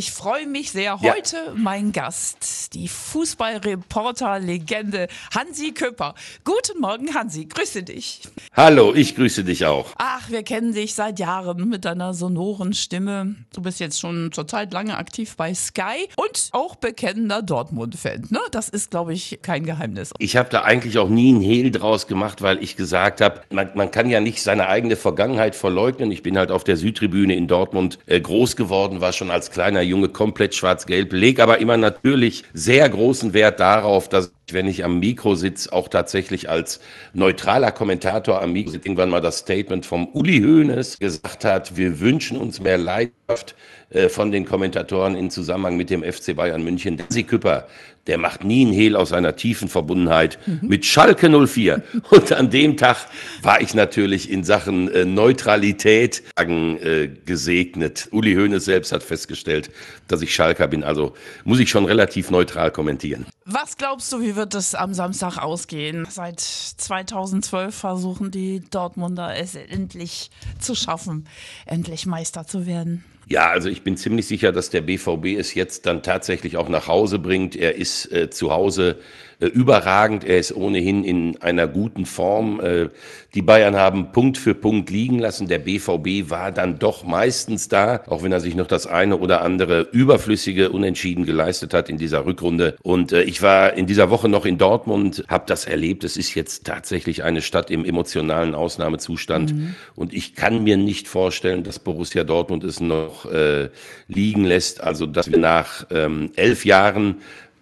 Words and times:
Ich 0.00 0.12
freue 0.12 0.46
mich 0.46 0.70
sehr. 0.70 0.96
Ja. 1.02 1.12
Heute 1.12 1.54
mein 1.56 1.90
Gast, 1.90 2.72
die 2.72 2.86
Fußballreporter-Legende 2.86 5.08
Hansi 5.34 5.72
Küpper. 5.72 6.14
Guten 6.44 6.80
Morgen, 6.80 7.16
Hansi. 7.16 7.46
Grüße 7.46 7.82
dich. 7.82 8.20
Hallo, 8.52 8.94
ich 8.94 9.16
grüße 9.16 9.42
dich 9.42 9.66
auch. 9.66 9.86
Ach, 9.98 10.30
wir 10.30 10.44
kennen 10.44 10.72
dich 10.72 10.94
seit 10.94 11.18
Jahren 11.18 11.68
mit 11.68 11.84
deiner 11.84 12.14
sonoren 12.14 12.74
Stimme. 12.74 13.34
Du 13.52 13.60
bist 13.60 13.80
jetzt 13.80 13.98
schon 13.98 14.30
zurzeit 14.30 14.72
lange 14.72 14.96
aktiv 14.96 15.34
bei 15.36 15.52
Sky 15.52 16.06
und 16.14 16.50
auch 16.52 16.76
bekennender 16.76 17.42
Dortmund-Fan. 17.42 18.28
Ne? 18.30 18.38
Das 18.52 18.68
ist, 18.68 18.92
glaube 18.92 19.14
ich, 19.14 19.40
kein 19.42 19.66
Geheimnis. 19.66 20.12
Ich 20.20 20.36
habe 20.36 20.48
da 20.48 20.62
eigentlich 20.62 20.98
auch 20.98 21.08
nie 21.08 21.30
einen 21.30 21.40
Hehl 21.40 21.72
draus 21.72 22.06
gemacht, 22.06 22.40
weil 22.40 22.62
ich 22.62 22.76
gesagt 22.76 23.20
habe, 23.20 23.40
man, 23.50 23.72
man 23.74 23.90
kann 23.90 24.08
ja 24.08 24.20
nicht 24.20 24.44
seine 24.44 24.68
eigene 24.68 24.94
Vergangenheit 24.94 25.56
verleugnen. 25.56 26.12
Ich 26.12 26.22
bin 26.22 26.38
halt 26.38 26.52
auf 26.52 26.62
der 26.62 26.76
Südtribüne 26.76 27.34
in 27.34 27.48
Dortmund 27.48 27.98
äh, 28.06 28.20
groß 28.20 28.54
geworden, 28.54 29.00
war 29.00 29.12
schon 29.12 29.32
als 29.32 29.50
kleiner 29.50 29.87
Junge 29.88 30.08
komplett 30.08 30.54
schwarz-gelb, 30.54 31.12
leg 31.12 31.40
aber 31.40 31.58
immer 31.58 31.76
natürlich 31.76 32.44
sehr 32.52 32.88
großen 32.88 33.34
Wert 33.34 33.60
darauf, 33.60 34.08
dass 34.08 34.32
wenn 34.52 34.66
ich 34.66 34.84
am 34.84 34.98
Mikro 34.98 35.34
sitze, 35.34 35.72
auch 35.72 35.88
tatsächlich 35.88 36.48
als 36.48 36.80
neutraler 37.12 37.72
Kommentator 37.72 38.42
am 38.42 38.52
Mikro 38.52 38.70
sitze. 38.70 38.86
Irgendwann 38.86 39.10
mal 39.10 39.20
das 39.20 39.38
Statement 39.38 39.86
vom 39.86 40.08
Uli 40.08 40.40
Hoeneß 40.40 40.98
gesagt 40.98 41.44
hat, 41.44 41.76
wir 41.76 42.00
wünschen 42.00 42.38
uns 42.38 42.60
mehr 42.60 42.78
Leidenschaft 42.78 43.54
äh, 43.90 44.08
von 44.08 44.30
den 44.30 44.44
Kommentatoren 44.44 45.14
in 45.14 45.30
Zusammenhang 45.30 45.76
mit 45.76 45.90
dem 45.90 46.02
FC 46.02 46.36
Bayern 46.36 46.62
München. 46.62 46.98
Dansi 46.98 47.22
Küpper, 47.22 47.66
der 48.06 48.18
macht 48.18 48.42
nie 48.42 48.66
einen 48.66 48.72
Hehl 48.72 48.96
aus 48.96 49.10
seiner 49.10 49.36
tiefen 49.36 49.68
Verbundenheit 49.68 50.38
mit 50.62 50.84
Schalke 50.84 51.28
04. 51.46 51.82
Und 52.10 52.32
an 52.32 52.50
dem 52.50 52.76
Tag 52.76 52.96
war 53.42 53.60
ich 53.60 53.74
natürlich 53.74 54.30
in 54.30 54.44
Sachen 54.44 54.90
äh, 54.90 55.04
Neutralität 55.04 56.22
äh, 56.36 57.08
gesegnet. 57.24 58.08
Uli 58.10 58.34
Hoeneß 58.34 58.64
selbst 58.64 58.92
hat 58.92 59.02
festgestellt, 59.02 59.70
dass 60.08 60.22
ich 60.22 60.34
Schalker 60.34 60.68
bin. 60.68 60.84
Also 60.84 61.14
muss 61.44 61.60
ich 61.60 61.70
schon 61.70 61.84
relativ 61.84 62.30
neutral 62.30 62.70
kommentieren. 62.70 63.26
Was 63.44 63.76
glaubst 63.76 64.12
du, 64.12 64.20
wie 64.20 64.36
wird 64.38 64.54
es 64.54 64.74
am 64.74 64.94
Samstag 64.94 65.36
ausgehen? 65.36 66.06
Seit 66.08 66.40
2012 66.40 67.74
versuchen 67.74 68.30
die 68.30 68.60
Dortmunder 68.70 69.36
es 69.36 69.54
endlich 69.54 70.30
zu 70.58 70.74
schaffen, 70.74 71.26
endlich 71.66 72.06
Meister 72.06 72.46
zu 72.46 72.64
werden. 72.64 73.04
Ja, 73.26 73.50
also 73.50 73.68
ich 73.68 73.82
bin 73.82 73.98
ziemlich 73.98 74.26
sicher, 74.26 74.52
dass 74.52 74.70
der 74.70 74.80
BVB 74.80 75.38
es 75.38 75.52
jetzt 75.52 75.84
dann 75.84 76.02
tatsächlich 76.02 76.56
auch 76.56 76.70
nach 76.70 76.86
Hause 76.86 77.18
bringt. 77.18 77.56
Er 77.56 77.74
ist 77.74 78.10
äh, 78.10 78.30
zu 78.30 78.50
Hause 78.50 78.98
äh, 79.40 79.46
überragend. 79.46 80.24
Er 80.24 80.38
ist 80.38 80.54
ohnehin 80.54 81.04
in 81.04 81.40
einer 81.40 81.68
guten 81.68 82.06
Form. 82.06 82.60
Äh, 82.60 82.88
die 83.34 83.42
Bayern 83.42 83.76
haben 83.76 84.10
Punkt 84.10 84.36
für 84.36 84.54
Punkt 84.54 84.90
liegen 84.90 85.18
lassen. 85.18 85.46
Der 85.46 85.58
BVB 85.58 86.28
war 86.28 86.50
dann 86.50 86.78
doch 86.78 87.04
meistens 87.04 87.68
da, 87.68 88.02
auch 88.08 88.24
wenn 88.24 88.32
er 88.32 88.40
sich 88.40 88.56
noch 88.56 88.66
das 88.66 88.86
eine 88.88 89.16
oder 89.18 89.42
andere 89.42 89.82
überflüssige 89.92 90.70
Unentschieden 90.70 91.24
geleistet 91.24 91.72
hat 91.72 91.88
in 91.88 91.98
dieser 91.98 92.26
Rückrunde. 92.26 92.76
Und 92.82 93.12
äh, 93.12 93.22
ich 93.22 93.40
war 93.40 93.74
in 93.74 93.86
dieser 93.86 94.10
Woche 94.10 94.28
noch 94.28 94.44
in 94.44 94.58
Dortmund, 94.58 95.24
habe 95.28 95.44
das 95.46 95.66
erlebt. 95.66 96.02
Es 96.02 96.16
ist 96.16 96.34
jetzt 96.34 96.66
tatsächlich 96.66 97.22
eine 97.22 97.40
Stadt 97.40 97.70
im 97.70 97.84
emotionalen 97.84 98.56
Ausnahmezustand. 98.56 99.54
Und 99.94 100.12
ich 100.12 100.34
kann 100.34 100.64
mir 100.64 100.76
nicht 100.76 101.06
vorstellen, 101.06 101.62
dass 101.62 101.78
Borussia 101.78 102.24
Dortmund 102.24 102.64
es 102.64 102.80
noch 102.80 103.30
äh, 103.30 103.68
liegen 104.08 104.44
lässt. 104.44 104.82
Also, 104.82 105.06
dass 105.06 105.30
wir 105.30 105.38
nach 105.38 105.86
ähm, 105.90 106.30
elf 106.34 106.64
Jahren 106.64 107.16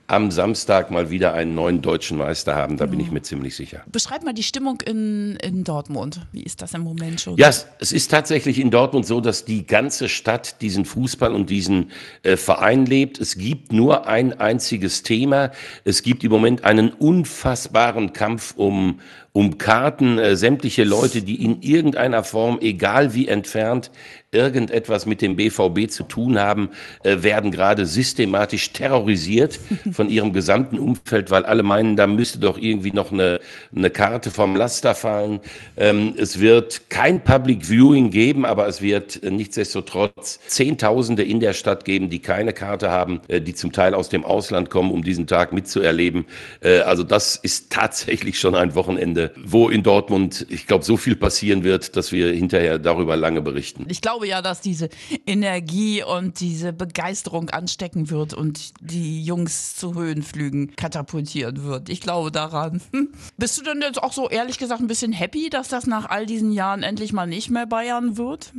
am 0.09 0.31
Samstag 0.31 0.91
mal 0.91 1.11
wieder 1.11 1.35
einen 1.35 1.55
neuen 1.55 1.83
deutschen 1.83 2.19
Meister 2.19 2.55
haben, 2.55 2.77
da 2.77 2.87
bin 2.87 3.01
ich 3.01 3.11
mir 3.11 3.23
ziemlich 3.23 3.57
sicher. 3.57 3.83
Beschreib 3.91 4.25
mal 4.25 4.33
die 4.33 4.43
Stimmung 4.43 4.81
in, 4.83 5.37
in 5.37 5.65
Dortmund. 5.65 6.21
Wie 6.33 6.43
ist 6.43 6.63
das 6.63 6.75
im 6.75 6.83
Moment 6.83 7.21
schon? 7.21 7.37
Ja, 7.37 7.49
es, 7.49 7.67
es 7.81 7.93
ist 7.93 8.11
tatsächlich 8.11 8.61
in 8.61 8.71
Dortmund 8.71 9.07
so, 9.07 9.21
dass 9.21 9.45
die 9.45 9.67
ganze 9.67 10.09
Stadt 10.09 10.61
diesen 10.61 10.85
Fußball 10.85 11.35
und 11.35 11.51
diesen 11.51 11.91
äh, 12.23 12.37
Verein 12.37 12.87
lebt. 12.87 13.21
Es 13.21 13.37
gibt 13.37 13.73
nur 13.73 14.07
ein 14.07 14.39
einziges 14.39 15.03
Thema. 15.03 15.51
Es 15.85 16.03
gibt 16.03 16.23
im 16.23 16.31
Moment 16.31 16.65
einen 16.65 16.91
unfassbaren 16.91 18.13
Kampf 18.13 18.55
um, 18.57 19.01
um 19.37 19.59
Karten. 19.59 20.19
Äh, 20.19 20.35
sämtliche 20.35 20.85
Leute, 20.85 21.21
die 21.21 21.45
in 21.45 21.61
irgendeiner 21.61 22.25
Form, 22.25 22.59
egal 22.63 23.13
wie 23.13 23.29
entfernt, 23.29 23.91
irgendetwas 24.33 25.07
mit 25.07 25.23
dem 25.23 25.37
BVB 25.37 25.91
zu 25.91 26.05
tun 26.05 26.39
haben, 26.39 26.71
äh, 27.03 27.23
werden 27.23 27.51
gerade 27.51 27.87
systematisch 27.87 28.73
terrorisiert 28.73 29.59
von 29.93 30.09
ihrem 30.09 30.33
gesamten 30.33 30.79
Umfeld, 30.79 31.31
weil 31.31 31.45
alle 31.45 31.63
meinen, 31.63 31.97
da 31.97 32.07
müsste 32.07 32.39
doch 32.39 32.59
irgendwie 32.59 32.93
noch 32.93 33.13
eine, 33.13 33.41
eine 33.75 33.91
Karte 33.91 34.31
vom 34.31 34.57
Laster 34.57 34.95
fallen. 34.95 35.41
Ähm, 35.77 36.15
es 36.17 36.41
wird 36.41 36.91
kein 36.91 37.23
Public 37.23 37.67
Viewing 37.67 38.11
geben, 38.11 38.45
aber 38.45 38.67
es 38.67 38.83
wird 38.83 39.23
äh, 39.23 39.31
nichtsdestotrotz 39.31 40.41
Zehntausende 40.47 41.23
in 41.23 41.41
der 41.41 41.53
Stadt 41.53 41.85
geben, 41.85 42.11
die 42.11 42.21
keine 42.21 42.53
Karte 42.53 42.91
haben, 42.91 43.21
äh, 43.29 43.41
die 43.41 43.55
zum 43.55 43.73
Teil 43.73 43.95
aus 43.95 44.09
dem 44.09 44.25
Ausland 44.25 44.71
kommen, 44.71 44.91
um 44.91 45.03
diesen 45.03 45.27
Tag 45.27 45.53
mitzuerleben. 45.53 46.27
Äh, 46.61 46.81
also 46.81 47.03
das 47.03 47.37
ist 47.37 47.71
tatsächlich 47.71 48.39
schon 48.39 48.55
ein 48.55 48.75
Wochenende, 48.75 49.26
wo 49.45 49.69
in 49.69 49.83
Dortmund, 49.83 50.47
ich 50.49 50.67
glaube, 50.67 50.85
so 50.85 50.97
viel 50.97 51.17
passieren 51.17 51.65
wird, 51.65 51.97
dass 51.97 52.13
wir 52.13 52.33
hinterher 52.33 52.79
darüber 52.79 53.17
lange 53.17 53.43
berichten. 53.43 53.87
Ich 53.89 54.01
glaube 54.01 54.27
ja, 54.27 54.43
dass 54.43 54.61
diese 54.61 54.89
Energie 55.27 56.03
und 56.03 56.41
diese 56.41 56.73
Begeisterung 56.73 57.51
anstecken 57.51 58.11
wird 58.11 58.35
und 58.35 58.73
die 58.81 59.23
Jungs 59.23 59.77
zu 59.77 59.95
Höhenflügen 59.95 60.75
katapultieren 60.77 61.65
wird. 61.65 61.89
Ich 61.89 62.01
glaube 62.01 62.31
daran. 62.31 62.81
Hm. 62.93 63.09
Bist 63.37 63.59
du 63.59 63.63
denn 63.63 63.81
jetzt 63.83 64.03
auch 64.03 64.13
so 64.13 64.29
ehrlich 64.29 64.59
gesagt 64.59 64.81
ein 64.81 64.87
bisschen 64.87 65.13
happy, 65.13 65.51
dass 65.51 65.69
das 65.69 65.87
nach 65.87 66.09
all 66.09 66.27
diesen 66.27 66.53
Jahren 66.53 66.83
endlich 66.83 67.13
mal 67.13 67.27
nicht 67.27 67.51
mehr 67.51 67.67
Bayern 67.67 68.17
wird? 68.17 68.53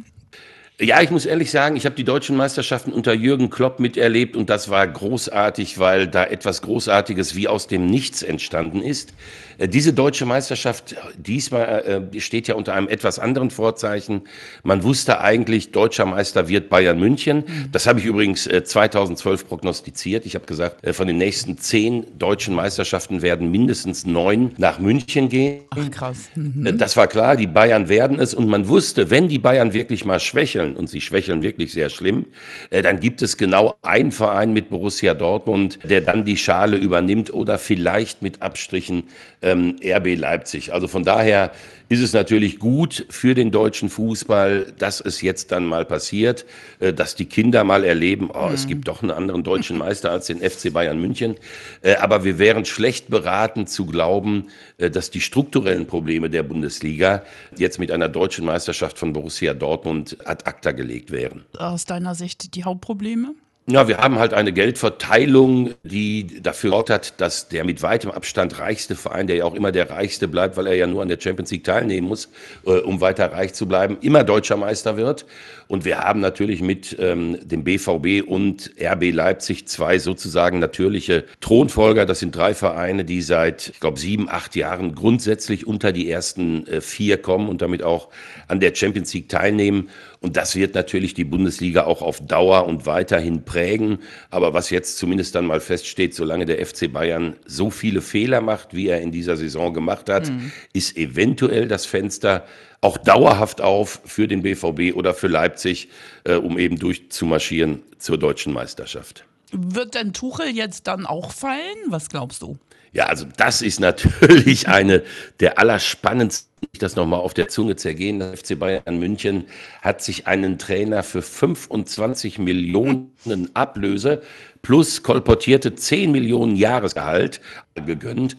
Ja, 0.80 1.02
ich 1.02 1.10
muss 1.10 1.26
ehrlich 1.26 1.50
sagen, 1.50 1.76
ich 1.76 1.86
habe 1.86 1.96
die 1.96 2.04
deutschen 2.04 2.38
Meisterschaften 2.38 2.94
unter 2.94 3.12
Jürgen 3.12 3.50
Klopp 3.50 3.80
miterlebt 3.80 4.36
und 4.36 4.52
das 4.52 4.70
war 4.70 4.88
großartig, 4.88 5.80
weil 5.80 6.08
da 6.08 6.24
etwas 6.24 6.62
Großartiges 6.62 7.36
wie 7.36 7.48
aus 7.48 7.66
dem 7.66 7.88
Nichts 7.88 8.22
entstanden 8.22 8.84
ist. 8.84 9.14
Äh, 9.58 9.68
Diese 9.68 9.94
deutsche 9.94 10.26
Meisterschaft 10.26 10.96
diesmal 11.18 12.10
äh, 12.14 12.20
steht 12.20 12.48
ja 12.48 12.56
unter 12.56 12.74
einem 12.74 12.88
etwas 12.88 13.20
anderen 13.20 13.50
Vorzeichen. 13.50 14.22
Man 14.64 14.84
wusste 14.84 15.22
eigentlich, 15.22 15.72
deutscher 15.72 16.06
Meister 16.06 16.48
wird 16.48 16.70
Bayern 16.70 17.00
München. 17.00 17.44
Das 17.72 17.88
habe 17.88 18.00
ich 18.00 18.06
übrigens 18.06 18.48
äh, 18.48 18.64
2012 18.64 19.48
prognostiziert. 19.48 20.26
Ich 20.26 20.36
habe 20.36 20.46
gesagt, 20.46 20.86
äh, 20.86 20.94
von 20.94 21.08
den 21.08 21.18
nächsten 21.18 21.58
zehn 21.58 22.06
deutschen 22.18 22.56
Meisterschaften 22.56 23.22
werden 23.22 23.52
mindestens 23.52 24.06
neun 24.06 24.52
nach 24.58 24.80
München 24.80 25.30
gehen. 25.30 25.62
Ach 25.72 25.92
krass. 25.92 26.30
Äh, 26.36 26.74
Das 26.74 26.98
war 26.98 27.08
klar, 27.08 27.36
die 27.36 27.48
Bayern 27.48 27.90
werden 27.90 28.20
es 28.20 28.34
und 28.34 28.48
man 28.48 28.68
wusste, 28.68 29.10
wenn 29.10 29.28
die 29.28 29.40
Bayern 29.40 29.74
wirklich 29.74 30.06
mal 30.06 30.20
schwächeln 30.20 30.76
und 30.76 30.88
sie 30.88 31.02
schwächeln 31.02 31.42
wirklich 31.42 31.74
sehr 31.74 31.90
schlimm, 31.90 32.26
äh, 32.70 32.82
dann 32.82 33.00
gibt 33.00 33.22
es 33.22 33.38
genau 33.38 33.76
einen 33.82 34.12
Verein 34.12 34.54
mit 34.54 34.70
Borussia 34.70 35.14
Dortmund, 35.14 35.80
der 35.84 36.02
dann 36.02 36.26
die 36.26 36.38
Schale 36.38 36.78
übernimmt 36.78 37.34
oder 37.34 37.58
vielleicht 37.58 38.22
mit 38.22 38.42
Abstrichen 38.42 39.04
ähm, 39.48 39.76
RB 39.84 40.18
Leipzig. 40.18 40.74
Also 40.74 40.88
von 40.88 41.04
daher 41.04 41.52
ist 41.90 42.02
es 42.02 42.14
natürlich 42.14 42.60
gut 42.60 43.06
für 43.10 43.34
den 43.34 43.52
deutschen 43.52 43.90
Fußball, 43.90 44.74
dass 44.78 45.00
es 45.00 45.22
jetzt 45.22 45.52
dann 45.52 45.66
mal 45.66 45.86
passiert, 45.86 46.46
äh, 46.80 46.94
dass 46.94 47.16
die 47.16 47.26
Kinder 47.26 47.64
mal 47.64 47.84
erleben, 47.84 48.30
oh, 48.34 48.50
es 48.54 48.68
gibt 48.68 48.88
doch 48.88 49.02
einen 49.02 49.12
anderen 49.12 49.44
deutschen 49.44 49.78
Meister 49.78 50.12
als 50.12 50.28
den 50.28 50.40
FC 50.40 50.74
Bayern 50.74 51.00
München. 51.00 51.36
Äh, 51.82 51.96
Aber 51.96 52.24
wir 52.24 52.40
wären 52.40 52.66
schlecht 52.66 53.10
beraten 53.10 53.68
zu 53.68 53.86
glauben, 53.86 54.48
äh, 54.78 54.90
dass 54.90 55.12
die 55.12 55.22
strukturellen 55.22 55.88
Probleme 55.88 56.30
der 56.30 56.44
Bundesliga 56.44 57.24
jetzt 57.58 57.80
mit 57.80 57.92
einer 57.92 58.10
deutschen 58.10 58.46
Meisterschaft 58.46 58.98
von 59.00 59.14
Borussia 59.14 59.54
Dortmund 59.54 60.18
ad 60.26 60.46
acta 60.46 60.72
gelegt 60.72 61.12
wären. 61.12 61.46
Aus 61.58 61.86
deiner 61.86 62.16
Sicht 62.16 62.56
die 62.56 62.64
Hauptprobleme? 62.64 63.34
Ja, 63.70 63.90
wir 63.90 63.98
haben 63.98 64.18
halt 64.18 64.34
eine 64.34 64.54
Geldverteilung, 64.54 65.74
die 65.84 66.42
dafür 66.42 66.70
gesorgt 66.70 66.90
hat, 66.90 67.20
dass 67.20 67.50
der 67.50 67.66
mit 67.66 67.82
weitem 67.82 68.10
Abstand 68.12 68.60
reichste 68.60 68.96
Verein, 68.96 69.28
der 69.28 69.36
ja 69.36 69.44
auch 69.44 69.56
immer 69.56 69.74
der 69.74 69.90
reichste 69.90 70.30
bleibt, 70.30 70.56
weil 70.56 70.68
er 70.68 70.76
ja 70.76 70.88
nur 70.88 71.02
an 71.02 71.10
der 71.10 71.20
Champions 71.20 71.52
League 71.52 71.66
teilnehmen 71.66 72.08
muss, 72.08 72.30
äh, 72.66 72.80
um 72.80 73.02
weiter 73.02 73.34
reich 73.34 73.54
zu 73.54 73.68
bleiben, 73.68 73.98
immer 74.00 74.24
deutscher 74.24 74.56
Meister 74.56 74.96
wird. 74.96 75.26
Und 75.68 75.84
wir 75.84 76.00
haben 76.00 76.22
natürlich 76.22 76.62
mit 76.62 76.96
ähm, 76.98 77.40
dem 77.44 77.66
BVB 77.66 78.26
und 78.26 78.72
RB 78.80 79.12
Leipzig 79.12 79.68
zwei 79.68 80.00
sozusagen 80.00 80.60
natürliche 80.60 81.26
Thronfolger. 81.42 82.06
Das 82.06 82.20
sind 82.20 82.34
drei 82.34 82.54
Vereine, 82.54 83.04
die 83.04 83.22
seit, 83.22 83.68
ich 83.68 83.82
glaube, 83.82 84.00
sieben, 84.00 84.30
acht 84.30 84.56
Jahren 84.56 84.96
grundsätzlich 84.96 85.68
unter 85.68 85.92
die 85.92 86.10
ersten 86.10 86.66
äh, 86.68 86.80
vier 86.80 87.18
kommen 87.18 87.50
und 87.50 87.62
damit 87.62 87.84
auch 87.84 88.08
an 88.48 88.62
der 88.62 88.74
Champions 88.74 89.14
League 89.14 89.28
teilnehmen. 89.28 89.90
Und 90.20 90.36
das 90.36 90.56
wird 90.56 90.76
natürlich 90.76 91.14
die 91.14 91.24
Bundesliga 91.24 91.86
auch 91.86 92.02
auf 92.02 92.20
Dauer 92.20 92.66
und 92.66 92.86
weiterhin 92.86 93.44
prägen. 93.44 94.00
Aber 94.30 94.54
was 94.54 94.70
jetzt 94.70 94.98
zumindest 94.98 95.36
dann 95.36 95.46
mal 95.46 95.60
feststeht, 95.60 96.16
solange 96.16 96.46
der 96.46 96.66
FC 96.66 96.92
Bayern 96.92 97.36
so 97.46 97.70
viele 97.70 98.02
Fehler 98.02 98.42
macht, 98.42 98.74
wie 98.74 98.88
er 98.88 99.02
in 99.02 99.12
dieser 99.12 99.38
Saison 99.38 99.74
gemacht 99.74 100.10
hat, 100.10 100.32
ist 100.74 100.98
eventuell 100.98 101.68
das 101.68 101.86
Fenster 101.86 102.46
auch 102.82 102.98
dauerhaft 102.98 103.62
auf 103.62 104.02
für 104.06 104.28
den 104.28 104.44
BVB 104.44 104.96
oder 104.96 105.14
für 105.14 105.28
Leipzig, 105.28 105.90
äh, 106.24 106.36
um 106.36 106.58
eben 106.60 106.78
durchzumarschieren 106.78 107.82
zur 107.98 108.18
deutschen 108.18 108.54
Meisterschaft. 108.54 109.26
Wird 109.52 109.96
denn 109.96 110.14
Tuchel 110.14 110.50
jetzt 110.50 110.88
dann 110.88 111.06
auch 111.06 111.32
fallen? 111.32 111.78
Was 111.88 112.10
glaubst 112.10 112.42
du? 112.42 112.58
Ja, 112.94 113.06
also 113.06 113.26
das 113.38 113.62
ist 113.62 113.80
natürlich 113.80 114.68
eine 114.68 115.04
der 115.40 115.60
allerspannendsten, 115.60 116.48
ich 116.72 116.80
das 116.80 116.96
nochmal 116.96 117.20
auf 117.20 117.34
der 117.34 117.50
Zunge 117.50 117.76
zergehen. 117.76 118.20
Der 118.20 118.36
FC 118.36 118.58
Bayern 118.58 118.98
München 118.98 119.46
hat 119.82 120.02
sich 120.02 120.28
einen 120.28 120.58
Trainer 120.58 121.04
für 121.04 121.22
25 121.22 122.40
Millionen 122.40 123.12
Ablöse 123.54 124.22
plus 124.62 125.04
kolportierte 125.04 125.76
10 125.76 126.12
Millionen 126.12 126.56
Jahresgehalt 126.56 127.42
gegönnt. 127.76 128.38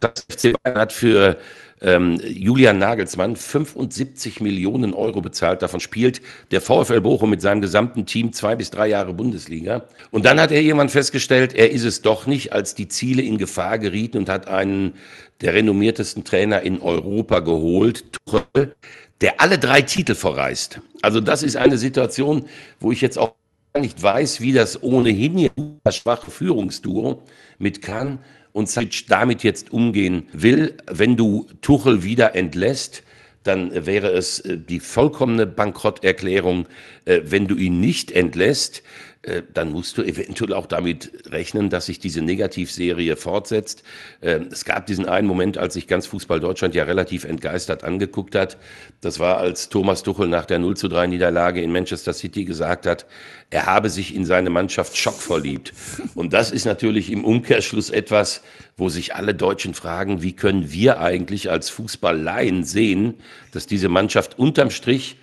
Das 0.00 0.24
FC 0.30 0.54
Bayern 0.62 0.78
hat 0.78 0.92
für 0.92 1.38
ähm, 1.80 2.20
Julian 2.24 2.78
Nagelsmann 2.78 3.36
75 3.36 4.40
Millionen 4.40 4.94
Euro 4.94 5.20
bezahlt. 5.20 5.62
Davon 5.62 5.80
spielt 5.80 6.22
der 6.50 6.60
VfL 6.60 7.00
Bochum 7.00 7.30
mit 7.30 7.42
seinem 7.42 7.60
gesamten 7.60 8.06
Team 8.06 8.32
zwei 8.32 8.56
bis 8.56 8.70
drei 8.70 8.88
Jahre 8.88 9.12
Bundesliga. 9.12 9.84
Und 10.10 10.24
dann 10.24 10.40
hat 10.40 10.52
er 10.52 10.62
jemand 10.62 10.90
festgestellt, 10.90 11.54
er 11.54 11.70
ist 11.70 11.84
es 11.84 12.02
doch 12.02 12.26
nicht, 12.26 12.52
als 12.52 12.74
die 12.74 12.88
Ziele 12.88 13.22
in 13.22 13.38
Gefahr 13.38 13.78
gerieten 13.78 14.18
und 14.18 14.28
hat 14.28 14.48
einen 14.48 14.94
der 15.40 15.54
renommiertesten 15.54 16.24
Trainer 16.24 16.62
in 16.62 16.80
Europa 16.80 17.40
geholt, 17.40 18.04
Tuchel, 18.24 18.74
der 19.20 19.40
alle 19.40 19.58
drei 19.58 19.82
Titel 19.82 20.14
verreist. 20.14 20.80
Also 21.02 21.20
das 21.20 21.42
ist 21.42 21.56
eine 21.56 21.78
Situation, 21.78 22.46
wo 22.80 22.92
ich 22.92 23.00
jetzt 23.00 23.18
auch 23.18 23.34
nicht 23.78 24.02
weiß, 24.02 24.40
wie 24.40 24.52
das 24.52 24.82
ohnehin 24.82 25.36
hier 25.36 25.50
schwache 25.90 26.30
Führungsduo 26.30 27.22
mit 27.58 27.82
Kahn 27.82 28.18
und 28.56 28.70
Savic 28.70 29.06
damit 29.08 29.42
jetzt 29.42 29.70
umgehen 29.70 30.28
will. 30.32 30.78
Wenn 30.90 31.14
du 31.14 31.46
Tuchel 31.60 32.04
wieder 32.04 32.34
entlässt, 32.34 33.02
dann 33.42 33.84
wäre 33.84 34.08
es 34.12 34.40
äh, 34.40 34.56
die 34.56 34.80
vollkommene 34.80 35.46
Bankrotterklärung. 35.46 36.66
Äh, 37.04 37.20
wenn 37.24 37.48
du 37.48 37.54
ihn 37.54 37.80
nicht 37.80 38.12
entlässt, 38.12 38.82
äh, 39.26 39.42
dann 39.52 39.72
musst 39.72 39.98
du 39.98 40.02
eventuell 40.02 40.52
auch 40.52 40.66
damit 40.66 41.10
rechnen, 41.30 41.68
dass 41.68 41.86
sich 41.86 41.98
diese 41.98 42.22
Negativserie 42.22 43.16
fortsetzt. 43.16 43.82
Ähm, 44.22 44.48
es 44.52 44.64
gab 44.64 44.86
diesen 44.86 45.06
einen 45.06 45.26
Moment, 45.26 45.58
als 45.58 45.74
sich 45.74 45.88
ganz 45.88 46.06
Fußball 46.06 46.38
Deutschland 46.38 46.74
ja 46.74 46.84
relativ 46.84 47.24
entgeistert 47.24 47.82
angeguckt 47.82 48.34
hat. 48.36 48.56
Das 49.00 49.18
war, 49.18 49.38
als 49.38 49.68
Thomas 49.68 50.02
Tuchel 50.04 50.28
nach 50.28 50.46
der 50.46 50.60
0 50.60 50.76
zu 50.76 50.88
3 50.88 51.08
Niederlage 51.08 51.60
in 51.60 51.72
Manchester 51.72 52.12
City 52.12 52.44
gesagt 52.44 52.86
hat, 52.86 53.06
er 53.50 53.66
habe 53.66 53.90
sich 53.90 54.14
in 54.14 54.24
seine 54.24 54.50
Mannschaft 54.50 54.96
schockverliebt. 54.96 55.72
Und 56.14 56.32
das 56.32 56.50
ist 56.52 56.64
natürlich 56.64 57.10
im 57.10 57.24
Umkehrschluss 57.24 57.90
etwas, 57.90 58.42
wo 58.76 58.88
sich 58.88 59.14
alle 59.14 59.34
Deutschen 59.34 59.74
fragen, 59.74 60.22
wie 60.22 60.34
können 60.34 60.70
wir 60.70 61.00
eigentlich 61.00 61.50
als 61.50 61.68
Fußballleien 61.70 62.64
sehen, 62.64 63.14
dass 63.52 63.66
diese 63.66 63.88
Mannschaft 63.88 64.38
unterm 64.38 64.70
Strich 64.70 65.16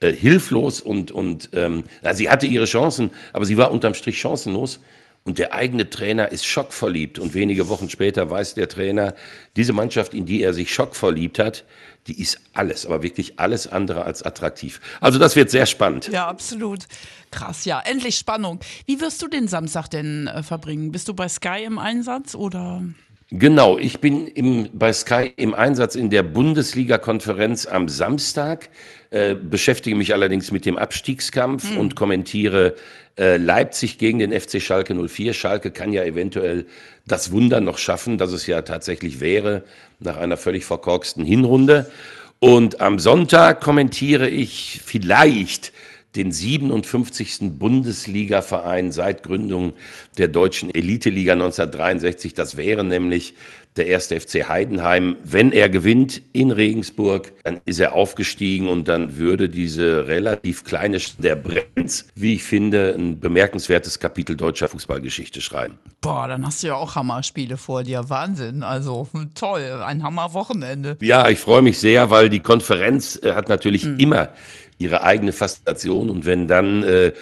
äh, 0.00 0.12
hilflos 0.12 0.80
und, 0.80 1.10
und 1.10 1.50
ähm, 1.52 1.84
na, 2.02 2.14
sie 2.14 2.30
hatte 2.30 2.46
ihre 2.46 2.66
Chancen, 2.66 3.10
aber 3.32 3.44
sie 3.44 3.56
war 3.56 3.70
unterm 3.70 3.94
Strich 3.94 4.20
chancenlos. 4.20 4.80
Und 5.24 5.38
der 5.38 5.52
eigene 5.52 5.90
Trainer 5.90 6.32
ist 6.32 6.46
schockverliebt. 6.46 7.18
Und 7.18 7.34
wenige 7.34 7.68
Wochen 7.68 7.90
später 7.90 8.30
weiß 8.30 8.54
der 8.54 8.66
Trainer, 8.68 9.14
diese 9.56 9.74
Mannschaft, 9.74 10.14
in 10.14 10.24
die 10.24 10.42
er 10.42 10.54
sich 10.54 10.72
schockverliebt 10.72 11.38
hat, 11.38 11.64
die 12.06 12.18
ist 12.18 12.40
alles, 12.54 12.86
aber 12.86 13.02
wirklich 13.02 13.38
alles 13.38 13.66
andere 13.66 14.04
als 14.04 14.22
attraktiv. 14.22 14.80
Also 15.00 15.18
das 15.18 15.36
wird 15.36 15.50
sehr 15.50 15.66
spannend. 15.66 16.08
Ja, 16.08 16.26
absolut. 16.26 16.84
Krass, 17.30 17.66
ja. 17.66 17.80
Endlich 17.84 18.16
Spannung. 18.16 18.60
Wie 18.86 19.02
wirst 19.02 19.20
du 19.20 19.28
den 19.28 19.48
Samstag 19.48 19.88
denn 19.88 20.28
äh, 20.28 20.42
verbringen? 20.42 20.92
Bist 20.92 21.08
du 21.08 21.14
bei 21.14 21.28
Sky 21.28 21.64
im 21.64 21.78
Einsatz 21.78 22.34
oder? 22.34 22.82
Genau, 23.30 23.76
ich 23.76 24.00
bin 24.00 24.26
im, 24.26 24.70
bei 24.72 24.90
Sky 24.94 25.34
im 25.36 25.52
Einsatz 25.52 25.94
in 25.94 26.08
der 26.08 26.22
Bundesliga-Konferenz 26.22 27.66
am 27.66 27.90
Samstag, 27.90 28.70
äh, 29.10 29.34
beschäftige 29.34 29.96
mich 29.96 30.12
allerdings 30.12 30.50
mit 30.50 30.66
dem 30.66 30.76
Abstiegskampf 30.76 31.70
mhm. 31.70 31.78
und 31.78 31.96
kommentiere 31.96 32.74
äh, 33.18 33.36
Leipzig 33.36 33.98
gegen 33.98 34.18
den 34.18 34.38
FC 34.38 34.60
Schalke 34.60 34.94
04. 34.94 35.32
Schalke 35.32 35.70
kann 35.70 35.92
ja 35.92 36.04
eventuell 36.04 36.66
das 37.06 37.32
Wunder 37.32 37.60
noch 37.60 37.78
schaffen, 37.78 38.18
dass 38.18 38.32
es 38.32 38.46
ja 38.46 38.62
tatsächlich 38.62 39.20
wäre 39.20 39.64
nach 39.98 40.16
einer 40.18 40.36
völlig 40.36 40.64
verkorksten 40.64 41.24
Hinrunde. 41.24 41.90
Und 42.38 42.80
am 42.80 42.98
Sonntag 42.98 43.60
kommentiere 43.60 44.28
ich 44.28 44.80
vielleicht 44.84 45.72
den 46.16 46.32
57. 46.32 47.58
Bundesliga-Verein 47.58 48.92
seit 48.92 49.22
Gründung 49.22 49.74
der 50.16 50.28
deutschen 50.28 50.74
Eliteliga 50.74 51.34
1963. 51.34 52.34
Das 52.34 52.56
wäre 52.56 52.84
nämlich 52.84 53.34
der 53.78 53.86
erste 53.86 54.20
FC 54.20 54.48
Heidenheim. 54.48 55.16
Wenn 55.22 55.52
er 55.52 55.68
gewinnt 55.68 56.20
in 56.32 56.50
Regensburg, 56.50 57.32
dann 57.44 57.60
ist 57.64 57.78
er 57.78 57.92
aufgestiegen 57.94 58.68
und 58.68 58.88
dann 58.88 59.16
würde 59.16 59.48
diese 59.48 60.08
relativ 60.08 60.64
kleine 60.64 60.98
der 61.18 61.36
Brenz, 61.36 62.08
wie 62.14 62.34
ich 62.34 62.42
finde, 62.42 62.94
ein 62.98 63.20
bemerkenswertes 63.20 64.00
Kapitel 64.00 64.36
deutscher 64.36 64.68
Fußballgeschichte 64.68 65.40
schreiben. 65.40 65.78
Boah, 66.00 66.26
dann 66.26 66.44
hast 66.44 66.62
du 66.62 66.68
ja 66.68 66.74
auch 66.74 66.96
Hammerspiele 66.96 67.56
vor 67.56 67.84
dir. 67.84 68.10
Wahnsinn. 68.10 68.62
Also 68.62 69.08
toll, 69.34 69.82
ein 69.84 70.02
Hammerwochenende. 70.02 70.96
Ja, 71.00 71.28
ich 71.28 71.38
freue 71.38 71.62
mich 71.62 71.78
sehr, 71.78 72.10
weil 72.10 72.28
die 72.30 72.40
Konferenz 72.40 73.20
äh, 73.22 73.34
hat 73.34 73.48
natürlich 73.48 73.84
mhm. 73.84 73.98
immer 73.98 74.30
ihre 74.78 75.02
eigene 75.02 75.32
Faszination. 75.32 76.10
Und 76.10 76.24
wenn 76.24 76.48
dann 76.48 76.82
äh, 76.82 77.12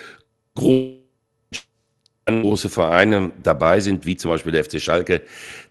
große 2.26 2.68
Vereine 2.68 3.30
dabei 3.42 3.80
sind, 3.80 4.04
wie 4.04 4.16
zum 4.16 4.30
Beispiel 4.32 4.52
der 4.52 4.64
FC 4.64 4.80
Schalke, 4.80 5.22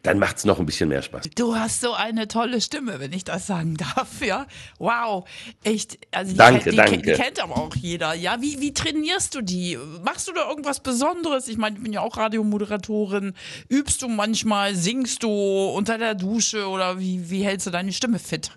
dann 0.04 0.20
macht 0.20 0.38
es 0.38 0.46
noch 0.46 0.60
ein 0.60 0.66
bisschen 0.66 0.88
mehr 0.88 1.02
Spaß. 1.02 1.30
Du 1.36 1.56
hast 1.56 1.82
so 1.82 1.94
eine 1.94 2.28
tolle 2.28 2.62
Stimme, 2.62 3.00
wenn 3.00 3.12
ich 3.12 3.24
das 3.24 3.48
sagen 3.48 3.76
darf, 3.76 4.22
ja. 4.26 4.46
Wow, 4.78 5.28
echt. 5.64 5.98
Also 6.12 6.32
die, 6.32 6.38
danke, 6.38 6.70
die, 6.70 6.76
danke. 6.78 6.98
Die, 6.98 7.04
die 7.04 7.14
kennt 7.14 7.42
aber 7.42 7.58
auch 7.58 7.76
jeder, 7.76 8.14
ja. 8.14 8.42
Wie, 8.42 8.62
wie 8.62 8.74
trainierst 8.74 9.36
du 9.36 9.42
die? 9.42 9.78
Machst 10.04 10.28
du 10.28 10.34
da 10.34 10.48
irgendwas 10.48 10.80
Besonderes? 10.80 11.48
Ich 11.48 11.58
meine, 11.58 11.76
ich 11.78 11.84
bin 11.84 11.92
ja 11.92 12.02
auch 12.02 12.18
Radiomoderatorin. 12.18 13.34
Übst 13.68 14.02
du 14.02 14.08
manchmal, 14.08 14.76
singst 14.76 15.24
du 15.24 15.30
unter 15.30 15.98
der 15.98 16.16
Dusche 16.16 16.68
oder 16.68 17.00
wie, 17.00 17.30
wie 17.30 17.44
hältst 17.44 17.68
du 17.68 17.72
deine 17.72 17.92
Stimme 17.92 18.20
fit? 18.20 18.52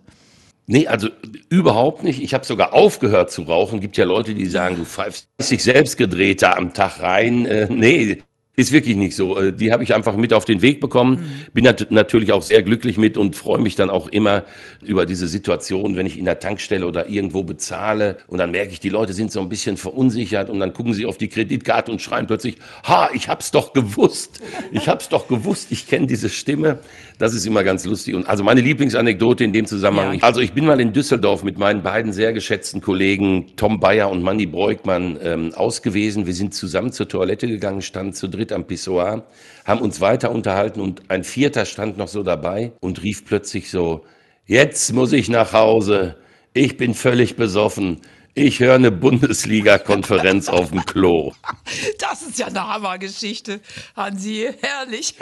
Nee, 0.70 0.86
also 0.86 1.08
überhaupt 1.48 2.04
nicht. 2.04 2.22
Ich 2.22 2.34
habe 2.34 2.44
sogar 2.44 2.74
aufgehört 2.74 3.30
zu 3.30 3.42
rauchen. 3.42 3.80
Gibt 3.80 3.96
ja 3.96 4.04
Leute, 4.04 4.34
die 4.34 4.44
sagen, 4.44 4.76
du 4.76 4.84
pfeifst 4.84 5.26
dich 5.50 5.62
selbst 5.62 5.96
gedreht 5.96 6.42
da 6.42 6.52
am 6.52 6.74
Tag 6.74 7.00
rein. 7.00 7.46
Äh, 7.46 7.68
nee, 7.70 8.18
ist 8.58 8.72
wirklich 8.72 8.96
nicht 8.96 9.14
so. 9.14 9.38
Äh, 9.38 9.52
die 9.52 9.72
habe 9.72 9.84
ich 9.84 9.94
einfach 9.94 10.16
mit 10.16 10.34
auf 10.34 10.44
den 10.44 10.60
Weg 10.60 10.80
bekommen. 10.80 11.20
Mhm. 11.20 11.52
Bin 11.54 11.64
nat 11.64 11.90
natürlich 11.90 12.32
auch 12.32 12.42
sehr 12.42 12.62
glücklich 12.64 12.98
mit 12.98 13.16
und 13.16 13.36
freue 13.36 13.60
mich 13.60 13.76
dann 13.76 13.88
auch 13.88 14.08
immer 14.08 14.44
über 14.82 15.06
diese 15.06 15.28
Situation, 15.28 15.96
wenn 15.96 16.06
ich 16.06 16.18
in 16.18 16.24
der 16.24 16.40
Tankstelle 16.40 16.84
oder 16.84 17.08
irgendwo 17.08 17.44
bezahle 17.44 18.18
und 18.26 18.38
dann 18.38 18.50
merke 18.50 18.72
ich, 18.72 18.80
die 18.80 18.88
Leute 18.88 19.12
sind 19.12 19.30
so 19.30 19.40
ein 19.40 19.48
bisschen 19.48 19.76
verunsichert 19.76 20.50
und 20.50 20.58
dann 20.58 20.74
gucken 20.74 20.92
sie 20.92 21.06
auf 21.06 21.16
die 21.16 21.28
Kreditkarte 21.28 21.92
und 21.92 22.02
schreien 22.02 22.26
plötzlich, 22.26 22.56
ha, 22.82 23.08
ich 23.14 23.28
hab's 23.28 23.52
doch 23.52 23.72
gewusst. 23.72 24.40
Ich 24.72 24.88
hab's 24.88 25.08
doch 25.08 25.28
gewusst. 25.28 25.68
Ich 25.70 25.86
kenne 25.86 26.08
diese 26.08 26.28
Stimme. 26.28 26.80
Das 27.18 27.34
ist 27.34 27.44
immer 27.46 27.64
ganz 27.64 27.84
lustig. 27.84 28.14
Und 28.14 28.28
also 28.28 28.44
meine 28.44 28.60
Lieblingsanekdote 28.60 29.42
in 29.42 29.52
dem 29.52 29.66
Zusammenhang. 29.66 30.18
Ja. 30.18 30.22
Also 30.22 30.40
ich 30.40 30.52
bin 30.52 30.64
mal 30.64 30.80
in 30.80 30.92
Düsseldorf 30.92 31.42
mit 31.42 31.58
meinen 31.58 31.82
beiden 31.82 32.12
sehr 32.12 32.32
geschätzten 32.32 32.80
Kollegen 32.80 33.56
Tom 33.56 33.80
Bayer 33.80 34.08
und 34.08 34.22
Manny 34.22 34.46
Breukmann 34.46 35.18
ähm, 35.20 35.52
ausgewesen. 35.54 36.26
Wir 36.26 36.34
sind 36.34 36.54
zusammen 36.54 36.92
zur 36.92 37.08
Toilette 37.08 37.48
gegangen, 37.48 37.82
standen 37.82 38.12
zu 38.12 38.28
dritt 38.28 38.52
am 38.52 38.68
Pissoir, 38.68 39.26
haben 39.64 39.80
uns 39.80 40.00
weiter 40.00 40.30
unterhalten 40.30 40.80
und 40.80 41.10
ein 41.10 41.24
Vierter 41.24 41.64
stand 41.64 41.98
noch 41.98 42.08
so 42.08 42.22
dabei 42.22 42.72
und 42.80 43.02
rief 43.02 43.24
plötzlich 43.24 43.68
so, 43.68 44.04
jetzt 44.46 44.92
muss 44.92 45.12
ich 45.12 45.28
nach 45.28 45.52
Hause. 45.52 46.14
Ich 46.54 46.76
bin 46.76 46.94
völlig 46.94 47.34
besoffen. 47.34 47.98
Ich 48.38 48.60
höre 48.60 48.76
eine 48.76 48.92
Bundesliga-Konferenz 48.92 50.48
auf 50.48 50.70
dem 50.70 50.86
Klo. 50.86 51.32
Das 51.98 52.22
ist 52.22 52.38
ja 52.38 52.46
eine 52.46 52.68
Hammergeschichte, 52.68 53.60
Hansi. 53.96 54.48
Herrlich. 54.60 55.16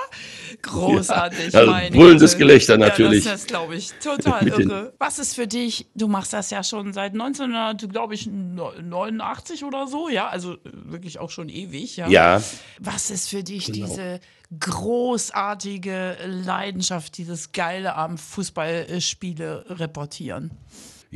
Großartig. 0.62 1.52
Ja, 1.52 1.60
also 1.60 1.74
brüllendes 1.94 2.38
Gelächter 2.38 2.78
natürlich. 2.78 3.26
Ja, 3.26 3.32
das 3.32 3.42
ist, 3.42 3.48
glaube 3.48 3.76
ich, 3.76 3.92
total 4.02 4.48
irre. 4.48 4.94
Was 4.98 5.18
ist 5.18 5.34
für 5.34 5.46
dich, 5.46 5.88
du 5.94 6.08
machst 6.08 6.32
das 6.32 6.48
ja 6.48 6.64
schon 6.64 6.94
seit 6.94 7.12
1989 7.12 9.64
oder 9.64 9.86
so, 9.86 10.08
ja, 10.08 10.28
also 10.28 10.56
wirklich 10.64 11.18
auch 11.18 11.30
schon 11.30 11.50
ewig, 11.50 11.98
ja. 11.98 12.08
Ja. 12.08 12.42
Was 12.80 13.10
ist 13.10 13.28
für 13.28 13.42
dich 13.42 13.66
genau. 13.66 13.86
diese 13.86 14.20
großartige 14.58 16.16
Leidenschaft, 16.24 17.18
dieses 17.18 17.52
geile 17.52 17.94
am 17.94 18.16
Fußballspiele 18.16 19.66
reportieren? 19.68 20.50